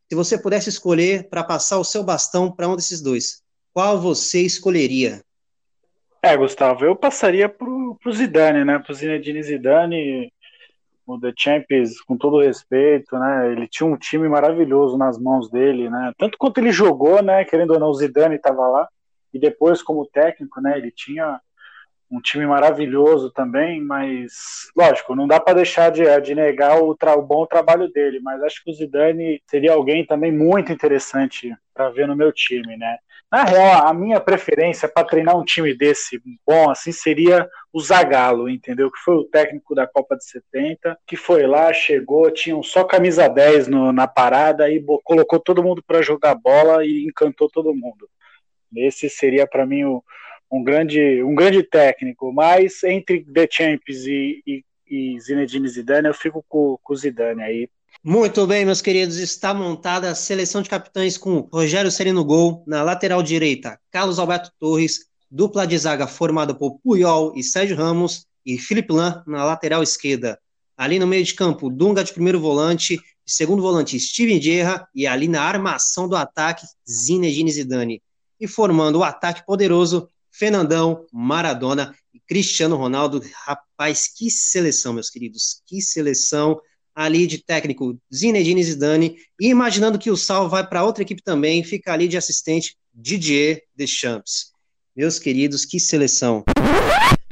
Se 0.09 0.15
você 0.15 0.41
pudesse 0.41 0.69
escolher 0.69 1.29
para 1.29 1.45
passar 1.45 1.79
o 1.79 1.85
seu 1.85 2.03
bastão 2.03 2.51
para 2.51 2.69
um 2.69 2.77
desses 2.77 3.03
dois, 3.03 3.43
qual 3.75 4.01
você 4.01 4.41
escolheria? 4.41 5.23
É, 6.23 6.37
Gustavo, 6.37 6.85
eu 6.85 6.97
passaria 6.97 7.49
para 7.49 7.69
o 7.69 8.13
Zidane, 8.13 8.65
né? 8.65 8.79
Para 8.79 8.91
o 8.91 8.95
Zinedine 8.95 9.43
Zidane, 9.43 10.33
o 11.07 11.19
The 11.19 11.33
Champions, 11.37 12.01
com 12.01 12.17
todo 12.17 12.41
respeito, 12.41 13.17
né? 13.19 13.53
Ele 13.53 13.69
tinha 13.69 13.87
um 13.87 13.97
time 13.97 14.29
maravilhoso 14.29 14.97
nas 14.99 15.19
mãos 15.19 15.51
dele, 15.51 15.89
né? 15.89 16.13
Tanto 16.19 16.37
quanto 16.37 16.59
ele 16.59 16.73
jogou, 16.73 17.23
né? 17.23 17.45
Querendo 17.45 17.73
ou 17.73 17.79
não, 17.79 17.89
o 17.89 17.95
Zidane 17.95 18.37
estava 18.37 18.67
lá. 18.67 18.89
E 19.33 19.39
depois, 19.39 19.83
como 19.83 20.07
técnico, 20.07 20.61
né? 20.61 20.77
Ele 20.77 20.91
tinha 20.91 21.41
um 22.11 22.21
time 22.21 22.47
maravilhoso 22.47 23.31
também, 23.31 23.83
mas 23.83 24.71
lógico, 24.77 25.15
não 25.15 25.27
dá 25.27 25.39
para 25.39 25.55
deixar 25.55 25.91
de, 25.91 26.03
de 26.21 26.35
negar 26.35 26.81
o, 26.81 26.91
o, 26.91 27.23
bom 27.23 27.47
trabalho 27.47 27.89
dele, 27.89 28.19
mas 28.21 28.43
acho 28.43 28.65
que 28.65 28.71
o 28.71 28.75
Zidane 28.75 29.43
seria 29.47 29.73
alguém 29.73 30.07
também 30.07 30.33
muito 30.33 30.73
interessante 30.73 31.55
para 31.75 31.91
ver 31.91 32.09
no 32.09 32.17
meu 32.17 32.33
time, 32.33 32.77
né? 32.77 32.97
Na 33.31 33.45
real, 33.45 33.87
a 33.87 33.93
minha 33.93 34.19
preferência 34.19 34.89
para 34.89 35.07
treinar 35.07 35.37
um 35.37 35.45
time 35.45 35.77
desse 35.77 36.19
bom 36.47 36.71
assim 36.71 36.93
seria 36.93 37.47
o 37.71 37.79
Zagallo, 37.79 38.49
entendeu? 38.49 38.91
Que 38.91 38.99
foi 39.01 39.17
o 39.17 39.25
técnico 39.25 39.75
da 39.75 39.87
Copa 39.87 40.17
de 40.17 40.25
70, 40.25 40.99
que 41.07 41.15
foi 41.15 41.47
lá, 41.47 41.71
chegou, 41.75 42.31
tinha 42.31 42.61
só 42.63 42.85
camisa 42.85 43.29
10 43.29 43.69
no, 43.69 43.93
na 43.93 44.09
parada 44.09 44.71
e 44.71 44.83
colocou 45.05 45.39
todo 45.39 45.63
mundo 45.63 45.83
para 45.87 46.01
jogar 46.01 46.35
bola 46.37 46.87
e 46.87 47.05
encantou 47.05 47.51
todo 47.51 47.75
mundo. 47.75 48.09
Esse 48.75 49.11
seria 49.11 49.47
para 49.47 49.67
mim 49.67 49.85
o, 49.85 50.03
um 50.51 50.63
grande, 50.63 51.23
um 51.23 51.35
grande 51.35 51.63
técnico, 51.63 52.33
mas 52.33 52.83
entre 52.85 53.25
The 53.25 53.49
Champions 53.51 54.07
e, 54.07 54.43
e, 54.47 54.65
e 54.89 55.21
Zinedine 55.21 55.69
Zidane, 55.69 56.09
eu 56.09 56.15
fico 56.15 56.45
com, 56.49 56.79
com 56.83 56.93
o 56.93 56.97
Zidane 56.97 57.43
aí. 57.43 57.69
Muito 58.03 58.47
bem, 58.47 58.65
meus 58.65 58.81
queridos, 58.81 59.19
está 59.19 59.53
montada 59.53 60.11
a 60.11 60.15
seleção 60.15 60.63
de 60.63 60.71
capitães 60.71 61.19
com 61.19 61.49
Rogério 61.53 61.91
Sereno 61.91 62.25
gol, 62.25 62.63
na 62.67 62.83
lateral 62.83 63.23
direita, 63.23 63.79
Carlos 63.91 64.19
Alberto 64.19 64.53
Torres, 64.59 65.07
dupla 65.31 65.67
de 65.67 65.77
zaga 65.77 66.07
formada 66.07 66.55
por 66.55 66.79
Puyol 66.79 67.33
e 67.37 67.43
Sérgio 67.43 67.77
Ramos, 67.77 68.27
e 68.47 68.57
Felipe 68.57 68.93
Lan 68.93 69.23
na 69.27 69.45
lateral 69.45 69.83
esquerda. 69.83 70.39
Ali 70.77 70.99
no 70.99 71.07
meio 71.07 71.25
de 71.25 71.35
campo, 71.35 71.69
Dunga 71.69 72.03
de 72.03 72.13
primeiro 72.13 72.41
volante, 72.41 72.99
segundo 73.27 73.61
volante 73.61 74.01
Steven 74.01 74.41
Gerra, 74.41 74.89
e 74.95 75.07
ali 75.07 75.29
na 75.29 75.43
armação 75.43 76.09
do 76.09 76.17
ataque, 76.17 76.65
Zinedine 76.89 77.51
Zidane. 77.51 78.03
E 78.41 78.47
formando 78.47 79.01
o 79.01 79.05
ataque 79.05 79.45
poderoso, 79.45 80.09
Fernandão, 80.39 81.05
Maradona 81.13 81.93
e 82.15 82.21
Cristiano 82.21 82.77
Ronaldo. 82.77 83.21
Rapaz, 83.45 84.07
que 84.07 84.31
seleção, 84.31 84.93
meus 84.93 85.11
queridos, 85.11 85.63
que 85.67 85.83
seleção 85.83 86.61
ali 86.95 87.27
de 87.27 87.39
técnico 87.39 87.99
Zinedine 88.15 88.63
Zidane, 88.63 89.17
e 89.41 89.49
imaginando 89.49 89.99
que 89.99 90.11
o 90.11 90.17
Sal 90.17 90.49
vai 90.49 90.67
para 90.67 90.85
outra 90.85 91.03
equipe 91.03 91.23
também, 91.23 91.63
fica 91.63 91.93
ali 91.93 92.09
de 92.09 92.17
assistente 92.17 92.77
Didier 92.95 93.63
Deschamps. 93.75 94.53
Meus 94.97 95.19
queridos, 95.19 95.65
que 95.65 95.79
seleção. 95.79 96.45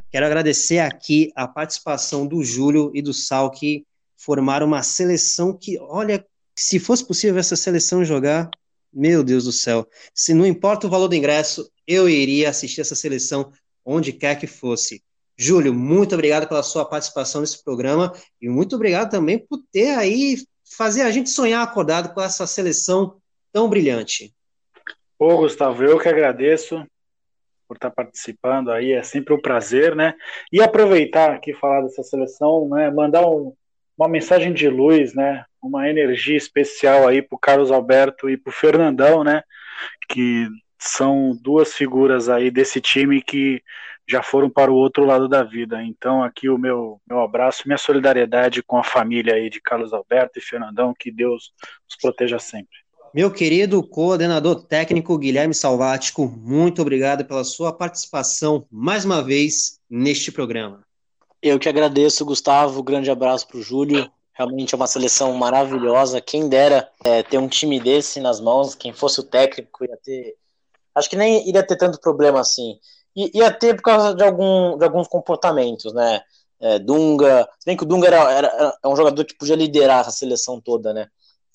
Quero 0.09 0.25
agradecer 0.25 0.79
aqui 0.79 1.31
a 1.35 1.47
participação 1.47 2.25
do 2.25 2.43
Júlio 2.43 2.91
e 2.93 3.01
do 3.01 3.13
Sal, 3.13 3.51
que 3.51 3.85
formaram 4.17 4.67
uma 4.67 4.83
seleção 4.83 5.57
que, 5.57 5.77
olha, 5.79 6.25
se 6.57 6.79
fosse 6.79 7.05
possível 7.05 7.37
essa 7.37 7.55
seleção 7.55 8.03
jogar, 8.03 8.49
meu 8.97 9.23
Deus 9.23 9.43
do 9.43 9.51
céu. 9.51 9.87
Se 10.11 10.33
não 10.33 10.45
importa 10.45 10.87
o 10.87 10.89
valor 10.89 11.07
do 11.07 11.15
ingresso, 11.15 11.69
eu 11.85 12.09
iria 12.09 12.49
assistir 12.49 12.81
essa 12.81 12.95
seleção 12.95 13.51
onde 13.85 14.11
quer 14.11 14.39
que 14.39 14.47
fosse. 14.47 15.03
Júlio, 15.37 15.71
muito 15.71 16.15
obrigado 16.15 16.47
pela 16.47 16.63
sua 16.63 16.83
participação 16.83 17.41
nesse 17.41 17.63
programa 17.63 18.11
e 18.41 18.49
muito 18.49 18.75
obrigado 18.75 19.11
também 19.11 19.37
por 19.37 19.59
ter 19.71 19.95
aí 19.95 20.37
fazer 20.75 21.03
a 21.03 21.11
gente 21.11 21.29
sonhar 21.29 21.63
acordado 21.63 22.11
com 22.11 22.19
essa 22.19 22.47
seleção 22.47 23.17
tão 23.53 23.69
brilhante. 23.69 24.33
Ô, 25.19 25.37
Gustavo, 25.37 25.83
eu 25.83 25.99
que 25.99 26.09
agradeço. 26.09 26.83
por 27.67 27.75
estar 27.75 27.91
participando 27.91 28.71
aí, 28.71 28.93
é 28.93 29.03
sempre 29.03 29.33
um 29.33 29.41
prazer, 29.41 29.95
né? 29.95 30.15
E 30.51 30.61
aproveitar 30.61 31.33
aqui 31.33 31.53
falar 31.53 31.81
dessa 31.81 32.01
seleção, 32.01 32.67
né? 32.69 32.89
Mandar 32.89 33.27
um, 33.27 33.53
uma 33.97 34.07
mensagem 34.07 34.53
de 34.53 34.67
luz, 34.69 35.13
né? 35.13 35.45
Uma 35.67 35.89
energia 35.89 36.37
especial 36.37 37.07
aí 37.07 37.21
para 37.21 37.35
o 37.35 37.39
Carlos 37.39 37.71
Alberto 37.71 38.29
e 38.29 38.37
para 38.37 38.49
o 38.49 38.53
Fernandão, 38.53 39.23
né? 39.23 39.43
Que 40.07 40.47
são 40.79 41.37
duas 41.41 41.73
figuras 41.73 42.29
aí 42.29 42.49
desse 42.49 42.79
time 42.79 43.21
que 43.21 43.61
já 44.09 44.23
foram 44.23 44.49
para 44.49 44.71
o 44.71 44.75
outro 44.75 45.03
lado 45.03 45.27
da 45.27 45.43
vida. 45.43 45.83
Então 45.83 46.23
aqui 46.23 46.49
o 46.49 46.57
meu, 46.57 47.01
meu 47.07 47.19
abraço, 47.19 47.63
minha 47.65 47.77
solidariedade 47.77 48.63
com 48.63 48.77
a 48.77 48.83
família 48.83 49.33
aí 49.33 49.49
de 49.49 49.59
Carlos 49.59 49.91
Alberto 49.91 50.39
e 50.39 50.41
Fernandão, 50.41 50.93
que 50.97 51.11
Deus 51.11 51.51
os 51.89 51.95
proteja 52.01 52.39
sempre. 52.39 52.77
Meu 53.13 53.31
querido 53.31 53.81
coordenador 53.83 54.63
técnico 54.67 55.17
Guilherme 55.17 55.53
Salvático, 55.53 56.27
muito 56.27 56.81
obrigado 56.81 57.25
pela 57.25 57.43
sua 57.43 57.73
participação 57.73 58.65
mais 58.71 59.03
uma 59.03 59.23
vez 59.23 59.79
neste 59.89 60.31
programa. 60.31 60.85
Eu 61.41 61.59
que 61.59 61.69
agradeço, 61.69 62.25
Gustavo. 62.25 62.83
Grande 62.83 63.09
abraço 63.09 63.47
para 63.47 63.57
o 63.57 63.61
Júlio. 63.61 64.09
Realmente 64.37 64.75
é 64.75 64.77
uma 64.77 64.85
seleção 64.85 65.33
maravilhosa. 65.33 66.21
Quem 66.21 66.47
dera 66.47 66.87
é, 67.03 67.23
ter 67.23 67.39
um 67.39 67.47
time 67.47 67.79
desse 67.79 68.19
nas 68.19 68.39
mãos, 68.39 68.75
quem 68.75 68.93
fosse 68.93 69.19
o 69.19 69.23
técnico 69.23 69.83
ia 69.83 69.97
ter. 69.97 70.35
Acho 70.93 71.09
que 71.09 71.15
nem 71.15 71.47
iria 71.49 71.65
ter 71.65 71.75
tanto 71.75 71.99
problema 71.99 72.39
assim. 72.39 72.79
I, 73.15 73.31
ia 73.33 73.51
ter 73.51 73.75
por 73.75 73.81
causa 73.81 74.13
de, 74.13 74.23
algum, 74.23 74.77
de 74.77 74.85
alguns 74.85 75.07
comportamentos, 75.07 75.91
né? 75.91 76.21
É, 76.59 76.77
Dunga. 76.77 77.49
Se 77.59 77.65
bem 77.65 77.75
que 77.75 77.83
o 77.83 77.87
Dunga 77.87 78.07
era, 78.07 78.31
era, 78.31 78.47
era, 78.47 78.77
é 78.83 78.87
um 78.87 78.95
jogador 78.95 79.25
que 79.25 79.35
podia 79.35 79.55
liderar 79.55 80.07
a 80.07 80.11
seleção 80.11 80.61
toda, 80.61 80.93
né? 80.93 81.07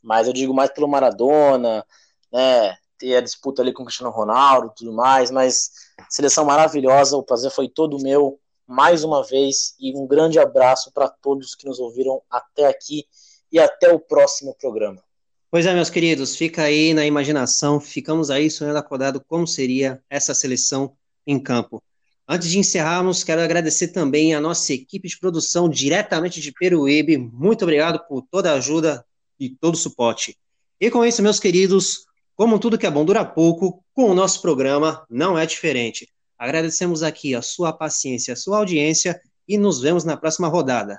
Mas 0.03 0.27
eu 0.27 0.33
digo 0.33 0.53
mais 0.53 0.73
pelo 0.73 0.89
Maradona, 0.89 1.87
né? 2.33 2.77
Ter 2.99 3.17
a 3.17 3.21
disputa 3.21 3.63
ali 3.63 3.73
com 3.73 3.85
o 3.85 3.87
Cristiano 3.87 4.13
Ronaldo 4.13 4.73
tudo 4.77 4.93
mais. 4.93 5.31
Mas 5.31 5.71
seleção 6.11 6.45
maravilhosa, 6.45 7.17
o 7.17 7.23
prazer 7.23 7.53
foi 7.53 7.69
todo 7.69 8.03
meu 8.03 8.41
mais 8.67 9.05
uma 9.05 9.25
vez 9.25 9.75
e 9.79 9.97
um 9.97 10.07
grande 10.07 10.39
abraço 10.39 10.93
para 10.93 11.09
todos 11.09 11.55
que 11.55 11.67
nos 11.67 11.79
ouviram 11.79 12.23
até 12.31 12.67
aqui 12.67 13.05
e 13.51 13.59
até 13.59 13.93
o 13.93 14.01
próximo 14.01 14.57
programa. 14.59 15.03
Pois 15.51 15.67
é, 15.67 15.75
meus 15.75 15.91
queridos, 15.91 16.35
fica 16.35 16.63
aí 16.63 16.95
na 16.95 17.05
imaginação, 17.05 17.79
ficamos 17.79 18.31
aí 18.31 18.51
sonhando 18.51 18.79
acordado 18.79 19.23
como 19.29 19.47
seria 19.47 20.03
essa 20.09 20.33
seleção 20.33 20.97
em 21.27 21.39
campo. 21.39 21.83
Antes 22.27 22.49
de 22.49 22.59
encerrarmos, 22.59 23.23
quero 23.23 23.43
agradecer 23.43 23.89
também 23.89 24.35
a 24.35 24.41
nossa 24.41 24.73
equipe 24.73 25.09
de 25.09 25.19
produção 25.19 25.69
diretamente 25.69 26.41
de 26.41 26.53
Peruíbe. 26.53 27.19
Muito 27.19 27.63
obrigado 27.63 27.99
por 28.09 28.23
toda 28.23 28.51
a 28.51 28.55
ajuda 28.55 29.05
e 29.39 29.51
todo 29.51 29.75
o 29.75 29.79
suporte. 29.79 30.39
E 30.81 30.91
com 30.91 31.05
isso, 31.05 31.23
meus 31.23 31.39
queridos, 31.39 32.07
como 32.35 32.59
tudo 32.59 32.79
que 32.79 32.87
é 32.87 32.91
bom 32.91 33.05
dura 33.05 33.25
pouco, 33.25 33.85
com 33.93 34.11
o 34.11 34.15
nosso 34.15 34.41
programa 34.41 35.05
não 35.11 35.39
é 35.39 35.45
diferente. 35.45 36.09
Agradecemos 36.43 37.05
aqui 37.05 37.37
a 37.37 37.41
sua 37.41 37.73
paciência, 37.73 38.35
a 38.35 38.37
sua 38.37 38.59
audiência 38.59 39.21
e 39.47 39.57
nos 39.57 39.81
vemos 39.81 40.03
na 40.03 40.17
próxima 40.17 40.49
rodada. 40.49 40.99